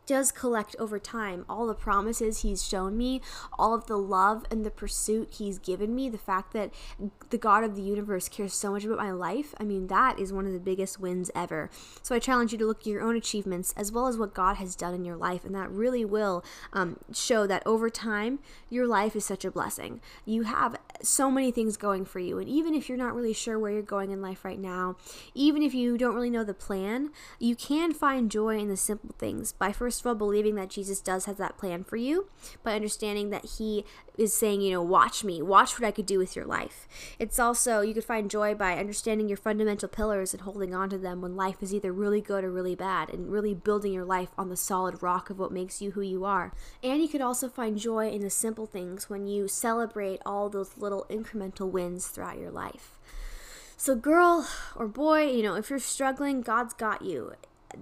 does 0.06 0.32
collect 0.32 0.76
over 0.80 1.00
time 1.00 1.46
all 1.50 1.68
the 1.68 1.74
promises 1.74 2.41
he's 2.41 2.68
shown 2.68 2.98
me, 2.98 3.22
all 3.58 3.74
of 3.74 3.88
the 3.88 3.98
love 3.98 4.46
and 4.52 4.65
the 4.65 4.72
pursuit 4.72 5.36
he's 5.38 5.60
given 5.60 5.96
me, 5.96 6.10
the 6.10 6.18
fact 6.18 6.54
that 6.54 6.74
the 7.30 7.38
God 7.38 7.63
of 7.63 7.76
the 7.76 7.82
universe 7.82 8.30
cares 8.30 8.54
so 8.54 8.72
much 8.72 8.84
about 8.84 8.98
my 8.98 9.12
life. 9.12 9.54
I 9.60 9.63
mean, 9.63 9.88
that 9.88 10.20
is 10.20 10.34
one 10.34 10.46
of 10.46 10.54
the 10.54 10.60
biggest 10.60 11.00
wins 11.00 11.32
ever. 11.34 11.70
So 12.02 12.15
I 12.15 12.20
challenge 12.20 12.52
you 12.52 12.58
to 12.60 12.65
look 12.65 12.82
at 12.82 12.88
your 12.88 13.02
own 13.02 13.15
achievements 13.15 13.74
as 13.78 13.91
well 13.91 14.08
as 14.08 14.18
what 14.18 14.34
God 14.34 14.58
has 14.58 14.76
done 14.76 14.94
in 14.94 15.06
your 15.06 15.18
life, 15.18 15.46
and 15.46 15.56
that 15.56 15.70
really 15.70 16.06
will 16.06 16.44
um, 16.74 16.98
show 17.13 17.48
that 17.48 17.63
over 17.65 17.89
time, 17.89 18.39
your 18.70 18.88
life 18.88 19.15
is 19.15 19.26
such 19.26 19.46
a 19.46 19.52
blessing. 19.52 20.02
You 20.26 20.44
have 20.44 20.78
so 21.08 21.32
many 21.32 21.52
things 21.52 21.78
going 21.78 22.06
for 22.06 22.20
you. 22.20 22.39
And 22.39 22.50
even 22.50 22.74
if 22.74 22.89
you're 22.89 22.98
not 22.98 23.15
really 23.15 23.34
sure 23.34 23.58
where 23.60 23.72
you're 23.72 23.82
going 23.82 24.12
in 24.12 24.22
life 24.22 24.44
right 24.44 24.60
now, 24.60 24.98
even 25.34 25.62
if 25.62 25.74
you 25.74 25.98
don't 25.98 26.15
really 26.15 26.30
know 26.30 26.44
the 26.44 26.54
plan, 26.54 27.12
you 27.39 27.56
can 27.56 27.94
find 27.94 28.32
joy 28.32 28.58
in 28.58 28.68
the 28.68 28.78
simple 28.78 29.15
things 29.18 29.52
by 29.52 29.72
first 29.72 30.02
of 30.02 30.08
all 30.08 30.15
believing 30.15 30.56
that 30.56 30.70
Jesus 30.70 31.00
does 31.02 31.26
have 31.26 31.38
that 31.38 31.58
plan 31.58 31.84
for 31.84 31.98
you, 31.98 32.30
by 32.63 32.76
understanding 32.76 33.30
that 33.30 33.46
He 33.58 33.86
is 34.17 34.34
saying, 34.34 34.62
you 34.62 34.71
know, 34.71 34.82
watch 34.82 35.23
me, 35.23 35.41
watch 35.41 35.80
what 35.80 35.88
I 35.88 35.91
could 35.91 36.06
do 36.06 36.17
with 36.17 36.36
your 36.36 36.45
life. 36.45 36.88
It's 37.19 37.39
also, 37.39 37.82
you 37.82 37.93
could 37.93 38.04
find 38.04 38.30
joy 38.30 38.56
by 38.56 38.78
understanding 38.78 39.28
your 39.28 39.38
fundamental 39.38 39.89
pillars 39.89 40.34
and 40.34 40.41
holding 40.41 40.73
on 40.73 40.89
to 40.89 40.97
them 40.97 41.21
when 41.21 41.36
life 41.36 41.62
is 41.62 41.73
either 41.73 41.91
really 41.91 42.21
good 42.21 42.43
or 42.43 42.51
really 42.51 42.75
bad, 42.75 43.10
and 43.10 43.32
really 43.32 43.54
building 43.54 43.93
your 43.93 44.06
life 44.06 44.30
on 44.38 44.49
the 44.49 44.58
solid 44.58 45.01
rock 45.01 45.30
of 45.30 45.39
what 45.39 45.51
makes 45.51 45.82
you 45.82 45.91
who 45.91 46.01
you 46.01 46.25
are. 46.25 46.54
And 46.84 47.01
you 47.01 47.08
could 47.08 47.21
also 47.21 47.47
find 47.47 47.78
joy 47.78 48.10
in 48.10 48.21
the 48.21 48.30
simple 48.30 48.65
things 48.65 49.10
when 49.10 49.28
you 49.28 49.47
celebrate 49.47 50.21
all 50.25 50.49
those 50.49 50.78
little 50.78 51.06
incremental 51.10 51.69
wins 51.69 52.08
throughout 52.08 52.39
your 52.39 52.51
life. 52.51 52.97
So, 53.78 53.95
girl 53.95 54.47
or 54.75 54.88
boy, 54.88 55.30
you 55.30 55.43
know, 55.43 55.56
if 55.56 55.69
you're 55.69 55.80
struggling, 55.80 56.41
God's 56.41 56.73
got 56.73 57.01
you 57.01 57.34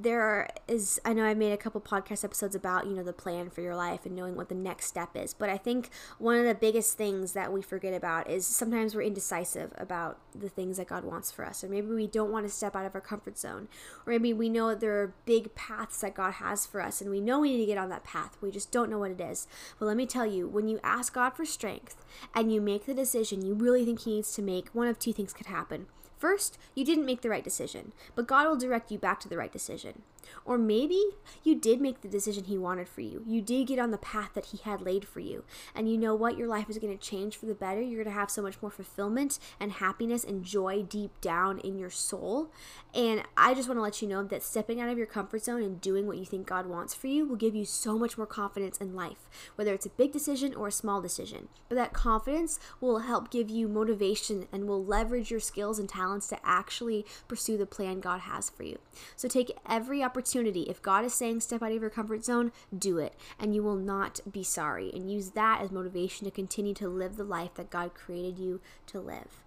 there 0.02 0.50
is 0.68 1.00
i 1.06 1.14
know 1.14 1.24
i 1.24 1.34
made 1.34 1.52
a 1.52 1.58
couple 1.58 1.80
podcast 1.80 2.24
episodes 2.24 2.56
about 2.56 2.88
you 2.88 2.94
know 2.94 3.04
the 3.04 3.14
plan 3.14 3.50
for 3.50 3.62
your 3.62 3.76
life 3.76 4.06
and 4.06 4.16
knowing 4.16 4.36
what 4.36 4.50
the 4.50 4.56
next 4.56 4.88
step 4.88 5.16
is 5.16 5.34
but 5.34 5.50
i 5.50 5.58
think 5.58 5.90
one 6.18 6.36
of 6.36 6.46
the 6.46 6.56
biggest 6.56 6.98
things 6.98 7.34
that 7.34 7.52
we 7.54 7.62
forget 7.62 7.94
about 7.94 8.30
is 8.30 8.46
sometimes 8.46 8.96
we're 8.96 9.02
indecisive 9.02 9.72
about 9.78 10.18
the 10.34 10.50
things 10.50 10.78
that 10.78 10.88
god 10.88 11.04
wants 11.04 11.32
for 11.32 11.46
us 11.46 11.64
or 11.64 11.70
maybe 11.70 11.88
we 11.88 12.08
don't 12.08 12.32
want 12.32 12.46
to 12.46 12.52
step 12.52 12.76
out 12.76 12.86
of 12.86 12.96
our 12.96 13.02
comfort 13.02 13.38
zone 13.38 13.68
or 14.06 14.12
maybe 14.14 14.34
we 14.34 14.50
know 14.50 14.70
that 14.70 14.80
there 14.80 15.00
are 15.02 15.14
big 15.26 15.54
paths 15.56 16.02
that 16.02 16.16
god 16.16 16.34
has 16.34 16.66
for 16.66 16.82
us 16.82 17.02
and 17.02 17.10
we 17.10 17.22
know 17.22 17.40
we 17.40 17.52
need 17.52 17.60
to 17.60 17.66
get 17.66 17.78
on 17.78 17.90
that 17.90 18.04
path. 18.04 18.38
We 18.42 18.52
just 18.52 18.72
don't 18.72 18.90
know 18.90 19.00
what 19.00 19.12
it 19.12 19.22
is. 19.22 19.48
But 19.80 19.86
let 19.86 19.98
me 19.98 20.06
tell 20.06 20.26
you 20.26 20.48
when 20.48 20.68
you 20.68 20.80
ask 20.84 21.14
god 21.14 21.32
for 21.32 21.46
strength 21.46 22.04
and 22.34 22.52
you 22.52 22.62
make 22.62 22.86
the 22.86 22.94
decision 22.94 23.46
you 23.46 23.54
really 23.54 23.86
think 23.86 24.02
he 24.02 24.16
needs 24.16 24.34
to 24.34 24.42
make 24.42 24.70
one 24.70 24.88
of 24.88 25.00
two 25.00 25.14
things 25.14 25.34
could 25.34 25.48
happen 25.48 25.88
First, 26.24 26.58
you 26.74 26.86
didn't 26.86 27.06
make 27.06 27.20
the 27.20 27.30
right 27.30 27.44
decision, 27.44 27.92
but 28.16 28.28
God 28.28 28.48
will 28.48 28.56
direct 28.56 28.90
you 28.90 28.98
back 28.98 29.20
to 29.20 29.28
the 29.28 29.36
right 29.36 29.52
decision. 29.52 30.04
Or 30.46 30.58
maybe 30.58 31.02
you 31.44 31.56
did 31.56 31.82
make 31.82 32.02
the 32.02 32.08
decision 32.08 32.46
He 32.46 32.58
wanted 32.58 32.88
for 32.88 33.02
you. 33.02 33.24
You 33.28 33.42
did 33.42 33.68
get 33.68 33.80
on 33.80 33.92
the 33.92 33.98
path 33.98 34.32
that 34.34 34.48
He 34.48 34.58
had 34.58 34.82
laid 34.82 35.06
for 35.06 35.20
you. 35.20 35.44
And 35.76 35.90
you 35.90 35.98
know 35.98 36.16
what? 36.16 36.38
Your 36.38 36.48
life 36.48 36.70
is 36.70 36.78
going 36.78 36.98
to 36.98 37.04
change 37.04 37.36
for 37.38 37.46
the 37.46 37.54
better. 37.54 37.82
You're 37.82 38.04
going 38.04 38.14
to 38.14 38.20
have 38.20 38.32
so 38.32 38.42
much 38.42 38.62
more 38.62 38.72
fulfillment 38.72 39.40
and 39.60 39.74
happiness 39.74 40.24
and 40.24 40.44
joy 40.44 40.84
deep 40.84 41.20
down 41.22 41.60
in 41.60 41.78
your 41.78 41.90
soul. 41.90 42.52
And 42.94 43.24
I 43.36 43.54
just 43.54 43.68
want 43.68 43.78
to 43.78 43.84
let 43.84 44.02
you 44.02 44.08
know 44.08 44.24
that 44.24 44.44
stepping 44.44 44.80
out 44.80 44.90
of 44.90 44.98
your 44.98 45.08
comfort 45.08 45.44
zone 45.44 45.62
and 45.62 45.82
doing 45.82 46.08
what 46.08 46.18
you 46.18 46.26
think 46.26 46.48
God 46.48 46.66
wants 46.66 46.94
for 46.94 47.08
you 47.08 47.26
will 47.26 47.36
give 47.36 47.56
you 47.56 47.66
so 47.66 47.98
much 47.98 48.18
more 48.18 48.28
confidence 48.28 48.78
in 48.78 48.96
life, 48.96 49.30
whether 49.56 49.74
it's 49.74 49.86
a 49.86 49.90
big 49.90 50.12
decision 50.12 50.54
or 50.54 50.68
a 50.68 50.72
small 50.72 51.02
decision. 51.02 51.48
But 51.70 51.76
that 51.76 51.94
confidence 51.94 52.60
will 52.80 53.00
help 53.00 53.32
give 53.32 53.50
you 53.50 53.68
motivation 53.68 54.48
and 54.52 54.68
will 54.68 54.84
leverage 54.84 55.32
your 55.32 55.40
skills 55.40 55.80
and 55.80 55.90
talents 55.90 56.28
to 56.28 56.40
actually 56.44 57.06
pursue 57.28 57.58
the 57.58 57.66
plan 57.66 58.00
God 58.00 58.22
has 58.22 58.50
for 58.50 58.64
you. 58.64 58.80
So 59.16 59.28
take 59.28 59.58
every 59.68 60.04
opportunity 60.04 60.13
opportunity. 60.14 60.62
If 60.64 60.80
God 60.80 61.04
is 61.06 61.14
saying 61.14 61.40
step 61.40 61.64
out 61.64 61.72
of 61.72 61.82
your 61.82 61.90
comfort 61.90 62.24
zone, 62.24 62.52
do 62.78 63.00
it, 63.00 63.16
and 63.40 63.56
you 63.56 63.64
will 63.64 63.76
not 63.76 64.20
be 64.32 64.44
sorry. 64.44 64.92
And 64.94 65.12
use 65.12 65.32
that 65.32 65.60
as 65.60 65.72
motivation 65.72 66.26
to 66.26 66.32
continue 66.32 66.76
to 66.76 66.88
live 66.88 67.16
the 67.16 67.24
life 67.24 67.56
that 67.56 67.72
God 67.72 67.96
created 67.96 68.38
you 68.38 68.62
to 68.88 69.00
live. 69.00 69.44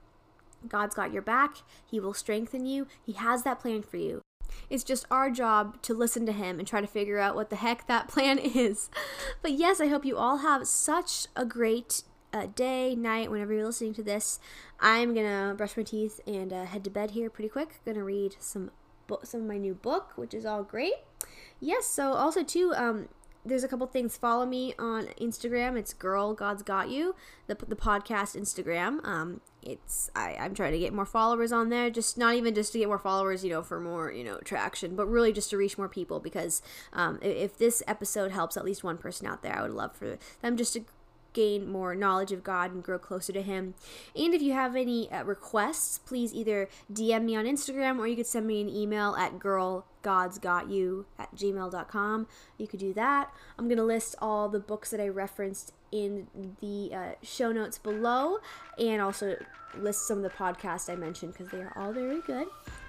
God's 0.67 0.97
got 0.97 1.13
your 1.13 1.23
back, 1.23 1.59
He 1.89 2.01
will 2.01 2.15
strengthen 2.15 2.67
you, 2.67 2.89
He 3.05 3.13
has 3.13 3.45
that 3.45 3.61
plan 3.61 3.83
for 3.83 3.97
you. 3.97 4.23
It's 4.69 4.83
just 4.83 5.07
our 5.09 5.31
job 5.31 5.81
to 5.83 5.95
listen 5.95 6.27
to 6.27 6.33
him 6.33 6.59
and 6.59 6.67
try 6.67 6.81
to 6.81 6.87
figure 6.87 7.19
out 7.19 7.37
what 7.37 7.51
the 7.51 7.57
heck 7.57 7.87
that 7.87 8.09
plan 8.09 8.39
is. 8.39 8.91
But 9.43 9.53
yes, 9.53 9.81
I 9.81 9.87
hope 9.87 10.05
you 10.05 10.17
all 10.17 10.39
have 10.39 10.67
such 10.67 11.27
a 11.37 11.45
great 11.45 12.03
uh, 12.33 12.47
day, 12.55 12.97
night, 12.97 13.31
whenever 13.31 13.53
you're 13.53 13.67
listening 13.67 13.95
to 13.95 14.03
this. 14.03 14.41
I'm 14.81 15.15
gonna 15.15 15.55
brush 15.57 15.77
my 15.77 15.85
teeth 15.85 16.21
and 16.27 16.53
uh, 16.53 16.65
head 16.65 16.83
to 16.85 16.91
bed 16.91 17.13
here 17.13 17.31
pretty 17.31 17.49
quick. 17.49 17.81
Gonna 17.85 18.03
read 18.03 18.37
some 18.41 18.71
some 19.23 19.43
of 19.43 19.47
my 19.47 19.59
new 19.59 19.75
book, 19.75 20.13
which 20.17 20.35
is 20.35 20.45
all 20.45 20.63
great. 20.63 20.95
Yes, 21.61 21.87
so 21.87 22.13
also 22.13 22.43
too, 22.43 22.75
um, 22.77 23.09
there's 23.47 23.65
a 23.65 23.69
couple 23.69 23.87
things. 23.87 24.17
Follow 24.17 24.45
me 24.45 24.75
on 24.79 25.07
Instagram. 25.21 25.77
It's 25.79 25.95
Girl 25.95 26.35
God's 26.35 26.63
Got 26.63 26.91
You, 26.91 27.15
the 27.47 27.55
the 27.55 27.77
podcast 27.77 28.39
Instagram. 28.39 29.05
Um, 29.07 29.41
it's 29.63 30.11
I 30.15 30.37
I'm 30.39 30.55
trying 30.55 30.73
to 30.73 30.79
get 30.79 30.93
more 30.93 31.07
followers 31.07 31.53
on 31.53 31.69
there. 31.69 31.89
Just 31.89 32.19
not 32.19 32.35
even 32.35 32.55
just 32.55 32.73
to 32.73 32.79
get 32.79 32.89
more 32.89 32.99
followers, 32.99 33.45
you 33.45 33.51
know, 33.51 33.63
for 33.63 33.81
more 33.81 34.11
you 34.11 34.25
know 34.25 34.39
traction, 34.39 34.97
but 34.97 35.07
really 35.07 35.33
just 35.33 35.51
to 35.51 35.57
reach 35.57 35.79
more 35.79 35.89
people. 35.89 36.19
Because 36.21 36.61
um, 36.93 37.19
if 37.23 37.57
this 37.57 37.83
episode 37.87 38.33
helps 38.33 38.57
at 38.57 38.65
least 38.65 38.83
one 38.83 38.99
person 38.99 39.27
out 39.27 39.43
there, 39.43 39.57
I 39.57 39.63
would 39.63 39.73
love 39.73 39.95
for 39.95 40.19
them 40.43 40.57
just 40.57 40.73
to 40.75 40.85
gain 41.37 41.71
more 41.71 41.95
knowledge 41.95 42.33
of 42.33 42.43
God 42.43 42.73
and 42.73 42.83
grow 42.83 42.99
closer 42.99 43.33
to 43.35 43.43
Him. 43.43 43.75
And 44.17 44.35
if 44.35 44.41
you 44.41 44.55
have 44.55 44.75
any 44.75 45.13
uh, 45.13 45.23
requests, 45.25 45.99
please 45.99 46.33
either 46.33 46.69
DM 46.91 47.25
me 47.25 47.37
on 47.37 47.45
Instagram 47.45 47.99
or 47.99 48.07
you 48.07 48.17
could 48.17 48.27
send 48.27 48.47
me 48.47 48.63
an 48.63 48.71
email 48.71 49.15
at 49.17 49.39
girlgodsgotyou 49.39 51.05
at 51.19 51.37
gmail.com. 51.37 52.27
You 52.57 52.67
could 52.67 52.81
do 52.81 52.95
that. 52.95 53.31
I'm 53.59 53.67
going 53.67 53.77
to 53.77 53.85
list 53.85 54.17
all 54.19 54.49
the 54.49 54.59
books 54.59 54.91
that 54.91 55.01
I 55.01 55.09
referenced 55.09 55.75
in 55.93 56.27
the 56.61 56.95
uh, 56.95 57.13
show 57.23 57.53
notes 57.53 57.79
below 57.79 58.39
and 58.79 59.03
also 59.03 59.37
list 59.77 60.09
some 60.09 60.17
of 60.19 60.25
the 60.25 60.31
podcasts 60.31 60.91
I 60.91 60.97
mentioned 60.97 61.35
because 61.35 61.49
they 61.51 61.59
are 61.59 61.73
all 61.77 61.93
very 61.93 62.23
good. 62.23 62.47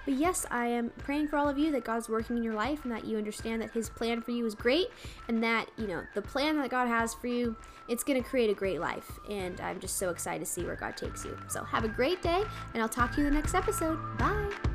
But 0.08 0.16
yes, 0.16 0.46
I 0.50 0.68
am 0.68 0.88
praying 0.96 1.28
for 1.28 1.36
all 1.36 1.50
of 1.50 1.58
you 1.58 1.70
that 1.72 1.84
God's 1.84 2.08
working 2.08 2.38
in 2.38 2.42
your 2.42 2.54
life 2.54 2.82
and 2.84 2.92
that 2.92 3.04
you 3.04 3.18
understand 3.18 3.60
that 3.60 3.72
His 3.72 3.90
plan 3.90 4.22
for 4.22 4.30
you 4.30 4.46
is 4.46 4.54
great 4.54 4.86
and 5.28 5.42
that, 5.42 5.68
you 5.76 5.86
know, 5.86 6.02
the 6.14 6.22
plan 6.22 6.56
that 6.56 6.70
God 6.70 6.88
has 6.88 7.12
for 7.12 7.26
you, 7.26 7.54
it's 7.88 8.02
going 8.02 8.22
to 8.22 8.26
create 8.26 8.48
a 8.48 8.54
great 8.54 8.80
life. 8.80 9.20
And 9.28 9.60
I'm 9.60 9.78
just 9.78 9.98
so 9.98 10.08
excited 10.08 10.38
to 10.38 10.46
see 10.46 10.64
where 10.64 10.76
God 10.76 10.96
takes 10.96 11.26
you. 11.26 11.38
So 11.48 11.62
have 11.62 11.84
a 11.84 11.88
great 11.88 12.22
day, 12.22 12.42
and 12.72 12.82
I'll 12.82 12.88
talk 12.88 13.12
to 13.16 13.20
you 13.20 13.26
in 13.26 13.34
the 13.34 13.38
next 13.38 13.54
episode. 13.54 13.98
Bye. 14.16 14.67